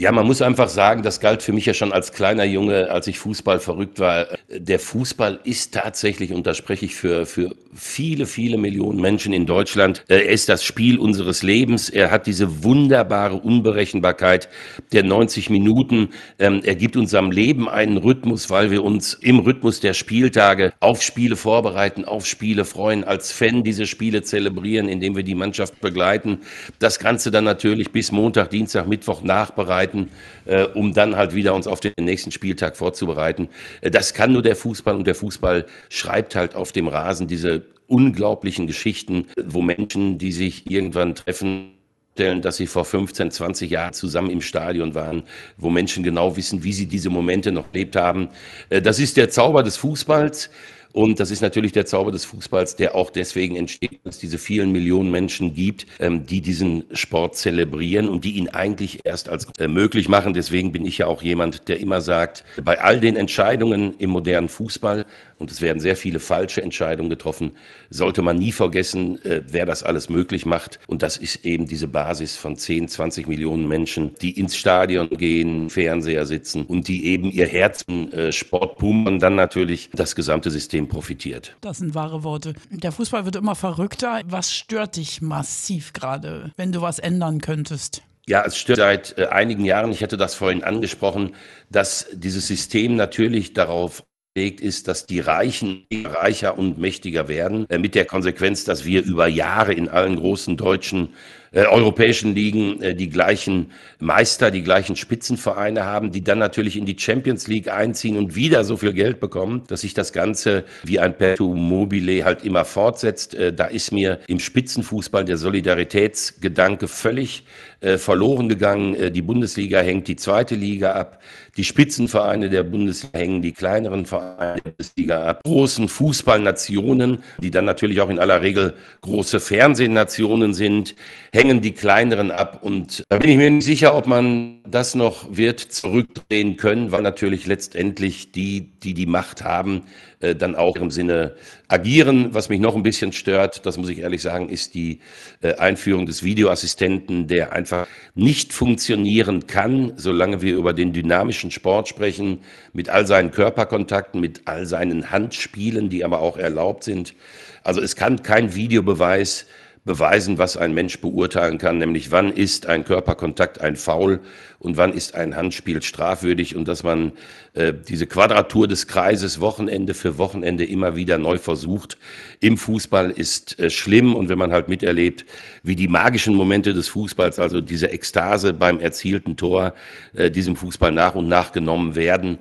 Ja, 0.01 0.13
man 0.13 0.29
muss 0.29 0.43
einfach 0.43 0.69
sagen, 0.69 1.03
das 1.03 1.19
galt 1.19 1.43
für 1.43 1.53
mich 1.53 1.67
ja 1.67 1.75
schon 1.75 1.93
als 1.93 2.13
kleiner 2.13 2.45
Junge, 2.45 2.89
als 2.89 3.09
ich 3.09 3.19
Fußball 3.19 3.59
verrückt 3.59 3.99
war. 3.99 4.29
Der 4.49 4.79
Fußball 4.79 5.41
ist 5.43 5.75
tatsächlich, 5.75 6.33
und 6.33 6.47
da 6.47 6.55
spreche 6.55 6.85
ich 6.85 6.95
für, 6.95 7.27
für 7.27 7.51
viele, 7.75 8.27
viele 8.27 8.59
Millionen 8.59 9.01
Menschen 9.01 9.33
in 9.33 9.45
Deutschland, 9.45 10.05
er 10.07 10.29
ist 10.29 10.49
das 10.49 10.63
Spiel 10.63 11.01
unseres 11.01 11.43
Lebens. 11.43 11.91
Er 11.91 12.13
hat 12.13 12.29
diese 12.29 12.63
wunderbare 12.63 13.35
Unberechenbarkeit 13.35 14.49
der 14.93 15.03
90 15.03 15.51
Minuten. 15.51 16.11
Ähm, 16.39 16.61
er 16.63 16.77
gibt 16.77 16.97
unserem 16.97 17.33
Leben 17.33 17.69
einen 17.69 17.97
Rhythmus, 17.97 18.51
weil 18.51 18.71
wir 18.71 18.85
uns 18.85 19.15
im 19.15 19.41
Rhythmus 19.41 19.81
der 19.81 19.95
Spieltage 19.95 20.75
auf 20.79 21.03
Spiele 21.03 21.35
vorbereiten, 21.35 22.05
auf 22.05 22.25
Spiele 22.25 22.65
freuen, 22.65 23.03
als 23.03 23.33
Fan 23.33 23.65
diese 23.65 23.89
Spiele 23.89 24.23
zelebrieren, 24.23 24.89
indem 24.89 25.17
wir 25.17 25.25
die 25.25 25.35
Mannschaft 25.35 25.81
begleiten. 25.81 26.39
Das 26.79 27.01
Ganze 27.01 27.33
dann 27.33 27.43
natürlich 27.43 27.91
bis 27.91 28.13
Montag, 28.13 28.51
Dienstag, 28.51 28.87
Mittwoch 28.87 29.23
nachbereiten 29.23 29.88
vorbereiten, 29.89 30.11
äh, 30.45 30.65
um 30.65 30.93
dann 30.93 31.17
halt 31.17 31.35
wieder 31.35 31.55
uns 31.55 31.67
auf 31.67 31.81
den 31.81 31.93
nächsten 32.01 32.31
Spieltag 32.31 32.77
vorzubereiten. 32.77 33.49
Äh, 33.81 33.91
das 33.91 34.15
kann 34.15 34.33
nur 34.33 34.43
der 34.43 34.57
Fußball 34.57 34.95
und 34.95 35.07
der 35.07 35.15
Fußball 35.15 35.67
schreibt 35.89 36.35
halt 36.35 36.55
auf 36.55 36.73
dem 36.73 36.89
Rasen 36.89 37.27
diese 37.27 37.63
unglaublichen 37.87 38.67
Geschichten, 38.67 39.27
wo 39.43 39.63
Menschen, 39.63 40.19
die 40.19 40.33
sich 40.33 40.71
irgendwann 40.71 41.15
treffen, 41.15 41.73
dass 42.17 42.57
sie 42.57 42.67
vor 42.67 42.85
15, 42.85 43.31
20 43.31 43.71
Jahren 43.71 43.93
zusammen 43.93 44.31
im 44.31 44.41
Stadion 44.41 44.95
waren, 44.95 45.23
wo 45.57 45.71
Menschen 45.71 46.03
genau 46.03 46.37
wissen, 46.37 46.65
wie 46.65 46.73
sie 46.73 46.87
diese 46.87 47.11
Momente 47.11 47.53
noch 47.53 47.67
erlebt 47.73 47.97
haben. 47.97 48.29
Äh, 48.71 48.83
das 48.83 48.99
ist 48.99 49.17
der 49.17 49.31
Zauber 49.31 49.63
des 49.63 49.77
Fußballs. 49.77 50.51
Und 50.93 51.21
das 51.21 51.31
ist 51.31 51.43
natürlich 51.43 51.73
der 51.73 51.87
Zauber 51.87 52.13
des 52.13 52.25
Fußballs, 52.25 52.77
der 52.77 52.95
auch 52.95 53.11
deswegen 53.11 53.57
entsteht, 53.57 54.01
dass 54.05 54.17
es 54.17 54.21
diese 54.21 54.39
vielen 54.39 54.73
Millionen 54.73 55.11
Menschen 55.11 55.55
gibt, 55.55 55.87
ähm, 56.01 56.27
die 56.27 56.41
diesen 56.41 56.85
Sport 56.93 57.37
zelebrieren 57.37 58.09
und 58.09 58.25
die 58.25 58.33
ihn 58.33 58.49
eigentlich 58.49 59.01
erst 59.05 59.29
als 59.29 59.47
äh, 59.59 59.69
möglich 59.69 60.09
machen. 60.09 60.35
Deswegen 60.35 60.73
bin 60.73 60.87
ich 60.87 60.99
ja 60.99 61.07
auch 61.07 61.23
jemand, 61.23 61.69
der 61.69 61.81
immer 61.81 62.01
sagt, 62.01 62.45
bei 62.63 62.81
all 62.81 63.01
den 63.01 63.17
Entscheidungen 63.17 63.95
im 63.99 64.11
modernen 64.11 64.49
Fußball 64.49 65.05
und 65.39 65.51
es 65.51 65.61
werden 65.61 65.81
sehr 65.81 65.97
viele 65.97 66.21
falsche 66.21 66.63
Entscheidungen 66.63 67.11
getroffen, 67.11 67.53
sollte 67.91 68.23
man 68.23 68.37
nie 68.37 68.53
vergessen, 68.53 69.25
äh, 69.25 69.43
wer 69.47 69.67
das 69.67 69.83
alles 69.83 70.09
möglich 70.09 70.47
macht. 70.47 70.79
Und 70.87 71.03
das 71.03 71.17
ist 71.17 71.45
eben 71.45 71.67
diese 71.67 71.89
Basis 71.89 72.37
von 72.37 72.57
10, 72.57 72.89
20 72.89 73.29
Millionen 73.29 73.69
Menschen, 73.69 74.15
die 74.21 74.39
ins 74.39 74.57
Stadion 74.57 75.09
gehen, 75.11 75.71
Fernseher 75.71 76.27
sitzen 76.27 76.65
und 76.65 76.89
die 76.89 77.07
eben 77.07 77.31
ihr 77.31 77.47
Herz 77.47 77.83
im 77.87 78.13
äh, 78.13 78.33
Sport 78.33 78.79
pumpen 78.79 79.15
und 79.15 79.21
dann 79.21 79.35
natürlich 79.35 79.91
das 79.93 80.15
gesamte 80.15 80.51
System 80.51 80.89
profitiert. 80.89 81.57
Das 81.61 81.79
sind 81.79 81.95
wahre 81.95 82.25
Worte. 82.25 82.55
Der 82.71 82.93
Fußball 82.93 83.25
wird 83.25 83.37
immer 83.37 83.55
verrückter. 83.55 84.23
Was 84.27 84.53
stört 84.53 84.97
dich 84.97 85.23
massiv 85.23 85.93
gerade, 85.93 86.53
wenn 86.57 86.73
du 86.73 86.81
was 86.81 86.99
ändern 86.99 87.41
könntest? 87.41 88.03
Ja, 88.29 88.45
es 88.45 88.59
stört 88.59 88.79
seit 88.79 89.17
äh, 89.17 89.29
einigen 89.29 89.65
Jahren, 89.65 89.91
ich 89.91 90.03
hatte 90.03 90.19
das 90.19 90.35
vorhin 90.35 90.63
angesprochen, 90.63 91.35
dass 91.71 92.07
dieses 92.13 92.47
System 92.47 92.95
natürlich 92.95 93.55
darauf 93.55 94.05
ist, 94.47 94.89
dass 94.89 95.07
die 95.07 95.21
Reichen 95.21 95.87
reicher 96.05 96.59
und 96.59 96.79
mächtiger 96.79 97.29
werden, 97.29 97.69
äh, 97.69 97.79
mit 97.79 97.95
der 97.95 98.05
Konsequenz, 98.05 98.65
dass 98.65 98.85
wir 98.85 99.03
über 99.05 99.27
Jahre 99.27 99.73
in 99.73 99.89
allen 99.89 100.17
großen 100.17 100.57
deutschen 100.57 101.11
äh, 101.53 101.65
europäischen 101.65 102.35
Ligen 102.35 102.83
äh, 102.83 102.95
die 102.95 103.09
gleichen 103.09 103.73
Meister, 104.01 104.51
die 104.51 104.63
gleichen 104.63 104.97
Spitzenvereine 104.97 105.85
haben, 105.85 106.13
die 106.13 106.23
dann 106.23 106.39
natürlich 106.39 106.77
in 106.77 106.87
die 106.87 106.99
Champions 106.99 107.49
League 107.49 107.69
einziehen 107.69 108.17
und 108.17 108.35
wieder 108.35 108.65
so 108.65 108.77
viel 108.77 108.93
Geld 108.93 109.21
bekommen, 109.21 109.63
dass 109.69 109.81
sich 109.83 109.95
das 109.95 110.13
Ganze 110.13 110.65
wie 110.85 110.99
ein 110.99 111.17
Perpetuum 111.17 111.59
mobile 111.59 112.25
halt 112.25 112.45
immer 112.45 112.65
fortsetzt. 112.65 113.35
Äh, 113.35 113.53
da 113.53 113.67
ist 113.67 113.93
mir 113.93 114.21
im 114.27 114.41
Spitzenfußball 114.41 115.25
der 115.25 115.39
Solidaritätsgedanke 115.39 116.89
völlig 116.89 117.45
äh, 117.81 117.97
verloren 117.97 118.49
gegangen. 118.49 118.97
Äh, 118.97 119.11
die 119.13 119.23
Bundesliga 119.23 119.81
hängt 119.81 120.09
die 120.09 120.17
zweite 120.17 120.57
Liga 120.57 120.93
ab. 120.93 121.23
Die 121.57 121.63
Spitzenvereine 121.63 122.51
der 122.51 122.65
Bundesliga 122.65 123.19
hängen 123.19 123.41
die 123.41 123.53
kleineren 123.53 124.05
Vereine 124.05 124.61
der 124.61 124.71
Bundesliga 124.73 125.25
ab. 125.25 125.43
Großen 125.45 125.89
Fußballnationen, 125.89 127.19
die 127.41 127.53
dann 127.53 127.65
natürlich 127.65 128.01
auch 128.01 128.11
in 128.11 128.19
aller 128.19 128.43
Regel 128.43 128.75
große 129.03 129.39
Fernsehnationen 129.39 130.55
sind, 130.55 130.97
hängen 131.39 131.61
die 131.61 131.73
kleineren 131.73 132.33
ab. 132.33 132.59
Und 132.63 133.05
da 133.09 133.19
bin 133.19 133.31
ich 133.31 133.37
mir 133.37 133.49
nicht 133.49 133.65
sicher, 133.65 133.95
ob 133.95 134.09
man 134.09 134.61
das 134.67 134.97
noch 134.97 135.37
wird 135.37 135.61
zurückdrehen 135.61 136.57
können, 136.57 136.91
weil 136.91 137.03
natürlich 137.03 137.47
letztendlich 137.47 138.33
die, 138.33 138.73
die 138.83 138.93
die 138.93 139.07
Macht 139.07 139.45
haben, 139.45 139.83
äh, 140.19 140.35
dann 140.35 140.57
auch 140.57 140.75
im 140.75 140.91
Sinne 140.91 141.37
agieren. 141.69 142.35
Was 142.35 142.49
mich 142.49 142.59
noch 142.59 142.75
ein 142.75 142.83
bisschen 142.83 143.13
stört, 143.13 143.65
das 143.67 143.79
muss 143.79 143.89
ich 143.89 144.01
ehrlich 144.01 144.21
sagen, 144.21 144.49
ist 144.49 144.75
die 144.75 144.99
äh, 145.41 145.55
Einführung 145.55 146.07
des 146.07 146.25
Videoassistenten, 146.25 147.29
der 147.29 147.53
einfach 147.53 147.87
nicht 148.17 148.53
funktionieren 148.53 149.47
kann, 149.47 149.93
solange 149.95 150.43
wir 150.43 150.57
über 150.57 150.73
den 150.73 150.93
dynamischen 150.93 151.53
Sport 151.53 151.87
sprechen, 151.87 152.41
mit 152.73 152.89
all 152.89 153.07
seinen 153.07 153.31
Körperkontakten, 153.31 154.21
mit 154.21 154.43
all 154.47 154.67
seinen 154.67 155.13
Handspielen, 155.13 155.89
die 155.89 156.05
aber 156.05 156.19
auch 156.19 156.37
erlaubt 156.37 156.83
sind. 156.83 157.15
Also 157.63 157.81
es 157.81 157.95
kann 157.95 158.25
kein 158.25 158.57
Videobeweis 158.57 159.47
beweisen, 159.89 160.37
was 160.37 160.59
ein 160.59 160.75
Mensch 160.75 161.01
beurteilen 161.01 161.57
kann, 161.57 161.79
nämlich 161.79 162.11
wann 162.13 162.31
ist 162.31 162.67
ein 162.67 162.85
Körperkontakt 162.85 163.63
ein 163.63 163.75
Foul 163.75 164.21
und 164.59 164.77
wann 164.77 164.93
ist 164.93 165.15
ein 165.15 165.35
Handspiel 165.35 165.81
strafwürdig 165.83 166.55
und 166.55 166.69
dass 166.69 166.83
man 166.83 167.13
äh, 167.55 167.73
diese 167.73 168.07
Quadratur 168.07 168.69
des 168.69 168.87
Kreises 168.87 169.41
Wochenende 169.41 169.95
für 169.95 170.19
Wochenende 170.19 170.67
immer 170.67 170.95
wieder 170.95 171.17
neu 171.17 171.39
versucht. 171.39 171.97
Im 172.41 172.59
Fußball 172.59 173.11
ist 173.11 173.59
äh, 173.59 173.71
schlimm 173.71 174.15
und 174.15 174.29
wenn 174.29 174.37
man 174.39 174.53
halt 174.53 174.69
miterlebt, 174.69 175.25
wie 175.63 175.75
die 175.75 175.89
magischen 175.89 176.35
Momente 176.35 176.75
des 176.75 176.89
Fußballs, 176.89 177.39
also 177.39 177.63
diese 177.63 177.91
Ekstase 177.91 178.53
beim 178.53 178.81
erzielten 178.81 179.39
Tor, 179.39 179.73
äh, 180.15 180.31
diesem 180.31 180.55
Fußball 180.55 180.93
nach 180.93 181.15
und 181.15 181.29
nach 181.29 181.53
genommen 181.53 181.95
werden, 181.95 182.39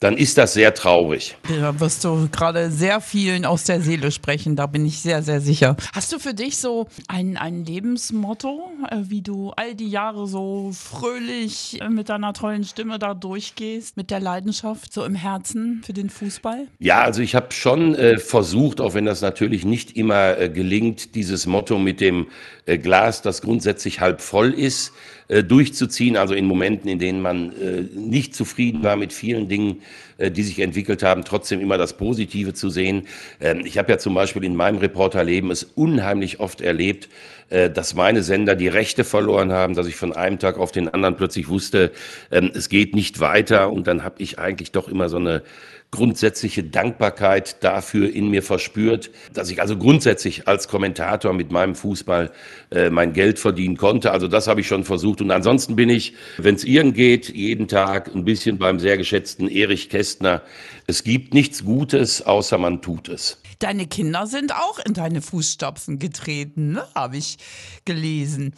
dann 0.00 0.16
ist 0.16 0.38
das 0.38 0.54
sehr 0.54 0.72
traurig. 0.72 1.36
Da 1.60 1.78
wirst 1.78 2.04
du 2.04 2.28
gerade 2.32 2.70
sehr 2.70 3.02
vielen 3.02 3.44
aus 3.44 3.64
der 3.64 3.82
Seele 3.82 4.10
sprechen, 4.10 4.56
da 4.56 4.66
bin 4.66 4.86
ich 4.86 5.00
sehr, 5.00 5.22
sehr 5.22 5.42
sicher. 5.42 5.76
Hast 5.92 6.10
du 6.12 6.18
für 6.18 6.32
dich 6.32 6.56
so 6.56 6.86
ein, 7.06 7.36
ein 7.36 7.66
Lebensmotto, 7.66 8.70
äh, 8.90 8.96
wie 9.02 9.20
du 9.20 9.50
all 9.56 9.74
die 9.74 9.90
Jahre 9.90 10.26
so 10.26 10.72
fröhlich 10.72 11.78
äh, 11.82 11.90
mit 11.90 12.08
deiner 12.08 12.32
tollen 12.32 12.64
Stimme 12.64 12.98
da 12.98 13.12
durchgehst, 13.12 13.98
mit 13.98 14.10
der 14.10 14.20
Leidenschaft 14.20 14.92
so 14.92 15.04
im 15.04 15.14
Herzen 15.14 15.82
für 15.84 15.92
den 15.92 16.08
Fußball? 16.08 16.66
Ja, 16.78 17.02
also 17.02 17.20
ich 17.20 17.34
habe 17.34 17.52
schon 17.52 17.94
äh, 17.94 18.18
versucht, 18.18 18.80
auch 18.80 18.94
wenn 18.94 19.04
das 19.04 19.20
natürlich 19.20 19.66
nicht 19.66 19.98
immer 19.98 20.38
äh, 20.38 20.48
gelingt, 20.48 21.14
dieses 21.14 21.46
Motto 21.46 21.78
mit 21.78 22.00
dem 22.00 22.28
äh, 22.64 22.78
Glas, 22.78 23.20
das 23.20 23.42
grundsätzlich 23.42 24.00
halb 24.00 24.22
voll 24.22 24.54
ist, 24.54 24.92
äh, 25.28 25.44
durchzuziehen, 25.44 26.16
also 26.16 26.32
in 26.32 26.46
Momenten, 26.46 26.88
in 26.88 26.98
denen 26.98 27.20
man 27.20 27.52
nicht 27.94 28.34
zufrieden 28.34 28.82
war 28.82 28.96
mit 28.96 29.12
vielen 29.12 29.48
Dingen, 29.48 29.82
die 30.30 30.42
sich 30.42 30.60
entwickelt 30.60 31.02
haben, 31.02 31.24
trotzdem 31.24 31.60
immer 31.60 31.78
das 31.78 31.96
Positive 31.96 32.54
zu 32.54 32.70
sehen. 32.70 33.06
Ähm, 33.40 33.62
ich 33.64 33.78
habe 33.78 33.90
ja 33.90 33.98
zum 33.98 34.14
Beispiel 34.14 34.44
in 34.44 34.56
meinem 34.56 34.78
Reporterleben 34.78 35.50
es 35.50 35.64
unheimlich 35.64 36.40
oft 36.40 36.60
erlebt, 36.60 37.06
äh, 37.06 37.10
dass 37.50 37.94
meine 37.94 38.22
Sender 38.22 38.54
die 38.54 38.68
Rechte 38.68 39.04
verloren 39.04 39.52
haben, 39.52 39.74
dass 39.74 39.86
ich 39.86 39.96
von 39.96 40.12
einem 40.12 40.38
Tag 40.38 40.58
auf 40.58 40.72
den 40.72 40.88
anderen 40.88 41.16
plötzlich 41.16 41.48
wusste, 41.48 41.90
ähm, 42.30 42.50
es 42.54 42.68
geht 42.68 42.94
nicht 42.94 43.20
weiter 43.20 43.72
und 43.72 43.86
dann 43.86 44.04
habe 44.04 44.16
ich 44.18 44.38
eigentlich 44.38 44.72
doch 44.72 44.88
immer 44.88 45.08
so 45.08 45.16
eine 45.16 45.42
grundsätzliche 45.90 46.62
Dankbarkeit 46.62 47.62
dafür 47.64 48.14
in 48.14 48.28
mir 48.28 48.42
verspürt, 48.42 49.10
dass 49.34 49.50
ich 49.50 49.60
also 49.60 49.76
grundsätzlich 49.76 50.46
als 50.46 50.68
Kommentator 50.68 51.32
mit 51.32 51.50
meinem 51.50 51.74
Fußball 51.74 52.30
äh, 52.70 52.90
mein 52.90 53.12
Geld 53.12 53.38
verdienen 53.38 53.76
konnte. 53.76 54.12
Also 54.12 54.28
das 54.28 54.46
habe 54.46 54.60
ich 54.60 54.68
schon 54.68 54.84
versucht. 54.84 55.20
Und 55.20 55.30
ansonsten 55.30 55.74
bin 55.74 55.88
ich, 55.88 56.14
wenn 56.38 56.54
es 56.54 56.64
irgend 56.64 56.94
geht, 56.94 57.28
jeden 57.30 57.66
Tag 57.66 58.14
ein 58.14 58.24
bisschen 58.24 58.58
beim 58.58 58.78
sehr 58.78 58.96
geschätzten 58.96 59.48
Erich 59.48 59.88
Kästner. 59.88 60.42
Es 60.86 61.02
gibt 61.02 61.34
nichts 61.34 61.64
Gutes, 61.64 62.22
außer 62.24 62.58
man 62.58 62.82
tut 62.82 63.08
es. 63.08 63.40
Deine 63.60 63.86
Kinder 63.86 64.26
sind 64.26 64.54
auch 64.54 64.78
in 64.78 64.94
deine 64.94 65.22
Fußstapfen 65.22 65.98
getreten, 65.98 66.72
ne? 66.72 66.86
habe 66.94 67.18
ich 67.18 67.38
gelesen. 67.84 68.54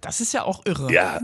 Das 0.00 0.20
ist 0.20 0.32
ja 0.32 0.44
auch 0.44 0.64
irre. 0.66 0.92
Ja. 0.92 1.20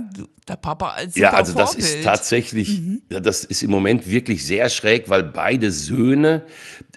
Der 0.48 0.56
Papa 0.56 0.90
als 0.90 1.16
Ja, 1.16 1.30
also 1.30 1.52
das 1.52 1.70
Vorbild. 1.72 1.88
ist 1.88 2.04
tatsächlich, 2.04 2.80
mhm. 2.80 3.02
das 3.08 3.44
ist 3.44 3.62
im 3.62 3.70
Moment 3.70 4.08
wirklich 4.08 4.46
sehr 4.46 4.68
schräg, 4.70 5.08
weil 5.08 5.22
beide 5.22 5.70
Söhne, 5.70 6.42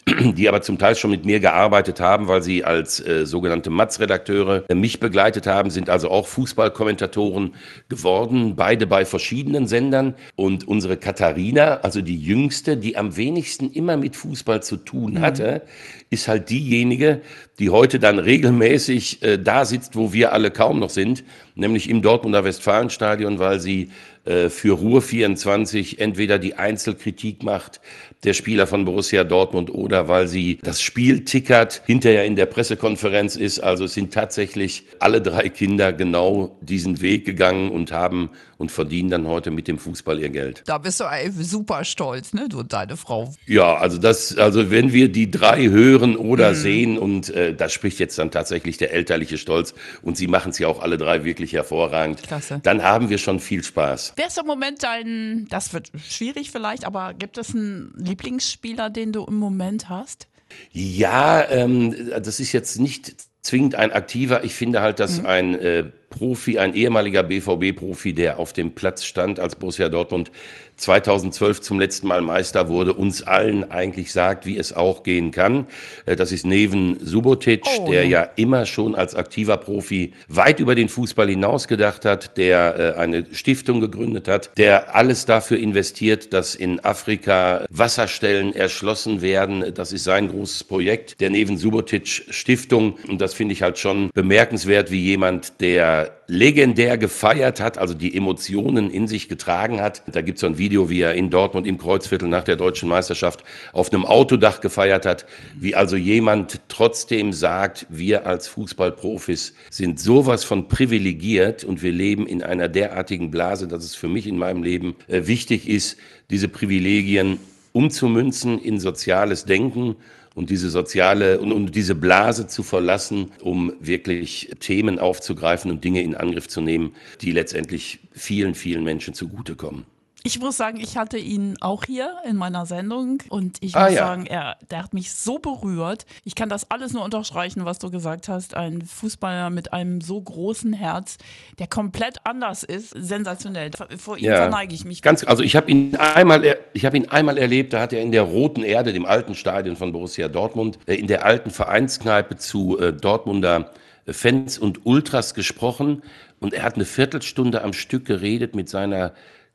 die 0.36 0.48
aber 0.50 0.62
zum 0.62 0.80
Teil 0.80 0.96
schon 0.96 1.12
mit 1.12 1.26
mir 1.26 1.40
gearbeitet 1.40 2.00
haben, 2.00 2.28
weil 2.28 2.42
sie 2.42 2.64
als 2.64 3.06
äh, 3.06 3.26
sogenannte 3.26 3.70
Matz-Redakteure 3.70 4.64
äh, 4.68 4.74
mich 4.74 5.00
begleitet 5.00 5.46
haben, 5.46 5.70
sind 5.70 5.90
also 5.90 6.10
auch 6.10 6.28
Fußballkommentatoren 6.28 7.54
geworden, 7.88 8.56
beide 8.56 8.88
bei 8.88 9.06
verschiedenen 9.06 9.68
Sendern. 9.68 10.16
Und 10.36 10.68
unsere 10.68 10.98
Katharina, 10.98 11.82
also 11.82 12.02
die 12.02 12.20
jüngste, 12.20 12.78
die 12.78 12.98
am 12.98 13.16
wenigsten 13.16 13.72
immer 13.72 13.98
mit 13.98 14.16
Fußball 14.16 14.64
zu 14.64 14.78
tun 14.78 15.14
mhm. 15.16 15.22
hatte, 15.22 15.62
mhm. 15.64 16.06
ist 16.10 16.28
halt 16.28 16.50
diejenige, 16.50 17.22
die 17.60 17.70
heute 17.70 18.00
dann 18.00 18.18
regelmäßig 18.18 19.22
äh, 19.22 19.38
da 19.38 19.66
sitzt, 19.66 19.96
wo 19.96 20.14
wir 20.14 20.34
alle 20.34 20.50
kaum 20.50 20.80
noch 20.80 20.90
sind, 20.90 21.24
nämlich 21.54 21.90
im 21.90 22.02
Dortmunder 22.02 22.44
Westfalenstadion, 22.44 23.38
weil 23.42 23.60
sie 23.60 23.92
für 24.24 24.74
Ruhr 24.74 25.02
24 25.02 26.00
entweder 26.00 26.38
die 26.38 26.56
Einzelkritik 26.56 27.44
macht 27.44 27.82
der 28.24 28.34
Spieler 28.34 28.68
von 28.68 28.86
Borussia 28.86 29.24
Dortmund 29.24 29.74
oder 29.74 30.08
weil 30.08 30.28
sie 30.28 30.60
das 30.62 30.82
Spiel 30.82 31.26
tickert, 31.26 31.82
hinterher 31.86 32.26
in 32.26 32.36
der 32.36 32.46
Pressekonferenz 32.46 33.36
ist. 33.36 33.60
Also 33.60 33.86
es 33.86 33.94
sind 33.94 34.14
tatsächlich 34.14 34.86
alle 35.00 35.22
drei 35.22 35.50
Kinder 35.50 35.92
genau 35.92 36.56
diesen 36.62 37.02
Weg 37.02 37.26
gegangen 37.26 37.72
und 37.72 37.92
haben 37.92 38.30
und 38.58 38.72
verdienen 38.72 39.10
dann 39.10 39.28
heute 39.28 39.50
mit 39.50 39.68
dem 39.68 39.80
Fußball 39.80 40.20
ihr 40.20 40.30
Geld. 40.30 40.62
Da 40.68 40.78
bist 40.78 41.00
du 41.00 41.06
super 41.40 41.84
stolz, 41.84 42.34
ne, 42.34 42.48
du 42.48 42.60
und 42.60 42.72
deine 42.72 42.96
Frau. 42.96 43.34
Ja, 43.48 43.76
also 43.76 43.98
das, 43.98 44.38
also 44.38 44.70
wenn 44.70 44.94
wir 44.94 45.12
die 45.12 45.32
drei 45.32 45.68
hören 45.68 46.16
oder 46.16 46.52
mhm. 46.52 46.56
sehen 46.56 46.98
und 47.00 47.30
äh, 47.32 47.56
da 47.56 47.70
spricht 47.70 47.98
jetzt 48.00 48.20
dann 48.20 48.30
tatsächlich 48.30 48.78
der 48.78 48.94
elterliche 48.94 49.40
Stolz 49.40 49.74
und 50.04 50.16
sie 50.16 50.28
machen 50.28 50.52
es 50.52 50.60
ja 50.60 50.68
auch 50.68 50.80
alle 50.80 51.00
drei 51.00 51.24
wirklich 51.24 51.54
hervorragend. 51.54 52.22
Klasse. 52.22 52.60
Dann 52.62 52.84
haben 52.84 53.10
wir 53.10 53.18
schon 53.18 53.40
viel 53.40 53.64
Spaß. 53.64 54.11
Wer 54.16 54.28
ist 54.28 54.38
im 54.38 54.46
Moment 54.46 54.84
dein, 54.84 55.48
das 55.50 55.74
wird 55.74 55.92
schwierig 56.08 56.52
vielleicht, 56.52 56.86
aber 56.86 57.14
gibt 57.14 57.38
es 57.38 57.54
einen 57.54 57.94
Lieblingsspieler, 57.98 58.90
den 58.90 59.12
du 59.12 59.26
im 59.26 59.36
Moment 59.36 59.90
hast? 59.90 60.28
Ja, 60.72 61.50
ähm, 61.50 61.96
das 62.10 62.40
ist 62.40 62.52
jetzt 62.52 62.80
nicht 62.80 63.16
zwingend 63.42 63.76
ein 63.76 63.92
aktiver. 63.92 64.44
Ich 64.44 64.54
finde 64.54 64.82
halt, 64.82 65.00
dass 65.00 65.20
mhm. 65.20 65.26
ein 65.26 65.56
äh, 65.56 65.84
Profi, 66.10 66.60
ein 66.60 66.74
ehemaliger 66.74 67.24
BVB-Profi, 67.24 68.14
der 68.14 68.38
auf 68.38 68.54
dem 68.54 68.76
Platz 68.76 69.04
stand, 69.06 69.40
als 69.40 69.56
Borussia 69.56 69.90
Dortmund 69.90 70.32
2012 70.78 71.62
zum 71.62 71.80
letzten 71.80 72.08
Mal 72.08 72.22
Meister 72.22 72.68
wurde, 72.68 72.94
uns 72.94 73.22
allen 73.24 73.70
eigentlich 73.70 74.12
sagt, 74.12 74.46
wie 74.46 74.58
es 74.58 74.74
auch 74.74 75.04
gehen 75.04 75.32
kann. 75.32 75.68
Äh, 76.06 76.16
das 76.16 76.32
ist 76.32 76.46
Neven 76.46 76.98
Subotic, 77.02 77.64
oh, 77.80 77.90
der 77.90 78.06
ja. 78.06 78.24
ja 78.24 78.30
immer 78.36 78.66
schon 78.66 78.96
als 78.96 79.16
aktiver 79.16 79.58
Profi 79.58 80.14
weit 80.28 80.60
über 80.60 80.76
den 80.76 80.90
Fußball 80.90 81.30
hinaus 81.30 81.68
gedacht 81.68 82.06
hat, 82.06 82.38
der 82.38 82.96
äh, 82.96 83.00
eine 83.00 83.26
Stiftung 83.32 83.80
gegründet 83.82 84.28
hat, 84.28 84.52
der 84.58 84.96
alles 84.96 85.26
dafür 85.26 85.58
investiert, 85.58 86.34
dass 86.34 86.56
in 86.56 86.80
Afrika 86.84 87.66
Wasserstellen 87.70 88.56
erschlossen 88.56 89.22
werden. 89.22 89.74
Das 89.74 89.94
ist 89.94 90.04
sein 90.04 90.30
großes 90.30 90.64
Projekt, 90.64 91.22
der 91.22 91.30
Neven 91.30 91.58
Subotic 91.58 92.08
Stiftung. 92.30 92.98
Und 93.08 93.22
das 93.22 93.34
finde 93.34 93.54
ich 93.54 93.62
halt 93.62 93.78
schon 93.78 94.10
bemerkenswert, 94.14 94.92
wie 94.92 95.02
jemand, 95.02 95.62
der 95.62 96.12
legendär 96.32 96.98
gefeiert 96.98 97.60
hat, 97.60 97.78
also 97.78 97.94
die 97.94 98.16
Emotionen 98.16 98.90
in 98.90 99.08
sich 99.08 99.28
getragen 99.28 99.82
hat. 99.82 100.02
Da 100.08 100.22
gibt 100.22 100.38
es 100.38 100.42
so 100.42 100.48
ein 100.48 100.58
Video, 100.62 100.90
wie 100.90 101.02
er 101.02 101.16
in 101.16 101.30
Dortmund 101.30 101.68
im 101.68 101.78
Kreuzviertel 101.78 102.30
nach 102.30 102.44
der 102.46 102.56
deutschen 102.56 102.88
Meisterschaft 102.88 103.44
auf 103.74 103.92
einem 103.92 104.06
Autodach 104.06 104.62
gefeiert 104.62 105.06
hat, 105.06 105.26
wie 105.60 105.76
also 105.76 105.98
jemand 105.98 106.62
trotzdem 106.70 107.34
sagt, 107.34 107.88
wir 107.90 108.26
als 108.26 108.48
Fußballprofis 108.48 109.56
sind 109.70 110.00
sowas 110.00 110.44
von 110.44 110.70
privilegiert 110.70 111.64
und 111.64 111.82
wir 111.82 111.92
leben 111.92 112.28
in 112.28 112.44
einer 112.44 112.70
derartigen 112.70 113.32
Blase, 113.32 113.68
dass 113.68 113.84
es 113.84 113.96
für 113.96 114.08
mich 114.08 114.28
in 114.28 114.38
meinem 114.38 114.64
Leben 114.64 114.96
äh, 115.08 115.26
wichtig 115.26 115.68
ist, 115.68 115.98
diese 116.30 116.48
Privilegien 116.48 117.40
umzumünzen 117.74 118.60
in 118.60 118.80
soziales 118.80 119.46
Denken 119.46 119.96
und 120.36 120.50
diese 120.50 120.70
soziale 120.70 121.40
und, 121.40 121.52
und 121.52 121.76
diese 121.76 121.96
Blase 121.96 122.48
zu 122.48 122.64
verlassen, 122.64 123.32
um 123.42 123.74
wirklich 123.80 124.52
Themen 124.60 125.00
aufzugreifen 125.00 125.72
und 125.72 125.84
Dinge 125.84 126.02
in 126.02 126.16
Angriff 126.16 126.48
zu 126.48 126.62
nehmen, 126.62 126.94
die 127.22 127.32
letztendlich 127.32 128.00
vielen, 128.14 128.56
vielen 128.56 128.84
Menschen 128.84 129.14
zugutekommen. 129.14 129.86
Ich 130.24 130.40
muss 130.40 130.56
sagen, 130.56 130.80
ich 130.80 130.98
hatte 130.98 131.18
ihn 131.18 131.58
auch 131.62 131.84
hier 131.84 132.16
in 132.28 132.36
meiner 132.36 132.68
Sendung 132.68 133.24
und 133.30 133.58
ich 133.62 133.76
ah, 133.76 133.86
muss 133.86 133.94
ja. 133.94 134.06
sagen, 134.06 134.28
er, 134.28 134.58
der 134.70 134.84
hat 134.84 134.94
mich 134.94 135.14
so 135.14 135.40
berührt. 135.40 136.06
Ich 136.24 136.36
kann 136.36 136.48
das 136.48 136.70
alles 136.70 136.94
nur 136.94 137.04
unterstreichen, 137.04 137.66
was 137.66 137.80
du 137.80 137.90
gesagt 137.90 138.28
hast. 138.28 138.56
Ein 138.56 138.84
Fußballer 138.84 139.50
mit 139.50 139.74
einem 139.74 140.00
so 140.00 140.22
großen 140.22 140.74
Herz, 140.74 141.18
der 141.58 141.66
komplett 141.66 142.20
anders 142.24 142.64
ist, 142.64 142.92
sensationell. 142.92 143.72
Vor 143.98 144.18
ihm 144.18 144.26
ja. 144.26 144.36
verneige 144.36 144.76
ich 144.76 144.86
mich. 144.86 145.02
Ganz, 145.02 145.24
also 145.24 145.42
ich 145.42 145.56
habe 145.56 145.72
ihn 145.72 145.96
einmal, 145.96 146.58
ich 146.74 146.86
habe 146.86 146.98
ihn 146.98 147.10
einmal 147.10 147.40
erlebt. 147.40 147.74
Da 147.74 147.82
hat 147.82 147.92
er 147.92 148.02
in 148.02 148.12
der 148.12 148.24
Roten 148.24 148.64
Erde, 148.64 148.94
dem 148.94 149.06
alten 149.06 149.34
Stadion 149.34 149.76
von 149.76 149.92
Borussia 149.92 150.28
Dortmund, 150.28 150.78
äh, 150.86 150.96
in 150.96 151.08
der 151.08 151.26
alten 151.26 151.50
Vereinskneipe 151.50 152.38
zu 152.38 152.78
äh, 152.78 152.94
Dortmunder 152.94 153.72
Fans 154.08 154.58
und 154.58 154.86
Ultras 154.86 155.34
gesprochen 155.34 156.02
und 156.40 156.54
er 156.54 156.64
hat 156.64 156.76
eine 156.76 156.86
Viertelstunde 156.86 157.64
am 157.64 157.74
Stück 157.74 158.06
geredet 158.06 158.56
mit 158.56 158.68
seiner 158.68 159.14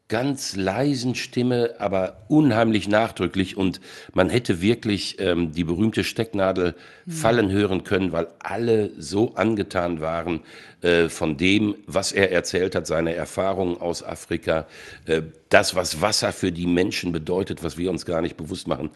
ganz 0.09 0.55
leisen 0.55 1.17
Stimme, 1.17 1.75
aber 1.79 2.25
unheimlich 2.29 2.87
nachdrücklich 2.87 3.57
und 3.57 3.81
man 4.15 4.31
hätte 4.31 4.63
wirklich 4.63 5.17
ähm, 5.19 5.53
die 5.53 5.65
berühmte 5.65 6.05
Stecknadel 6.05 6.75
mhm. 7.05 7.11
fallen 7.11 7.51
hören 7.51 7.83
können, 7.83 8.13
weil 8.13 8.29
alle 8.39 8.91
so 8.99 9.35
angetan 9.35 10.01
waren 10.01 10.41
äh, 10.83 11.09
von 11.09 11.37
dem, 11.37 11.75
was 11.87 12.13
er 12.13 12.31
erzählt 12.31 12.77
hat, 12.77 12.87
seine 12.87 13.15
Erfahrungen 13.15 13.79
aus 13.79 14.05
Afrika, 14.05 14.67
äh, 15.07 15.23
das, 15.49 15.75
was 15.75 16.01
Wasser 16.01 16.33
für 16.33 16.53
die 16.53 16.67
Menschen 16.67 17.11
bedeutet, 17.11 17.65
was 17.65 17.77
wir 17.77 17.91
uns 17.91 18.07
gar 18.07 18.23
nicht 18.23 18.37
bewusst 18.37 18.69
machen. 18.69 18.91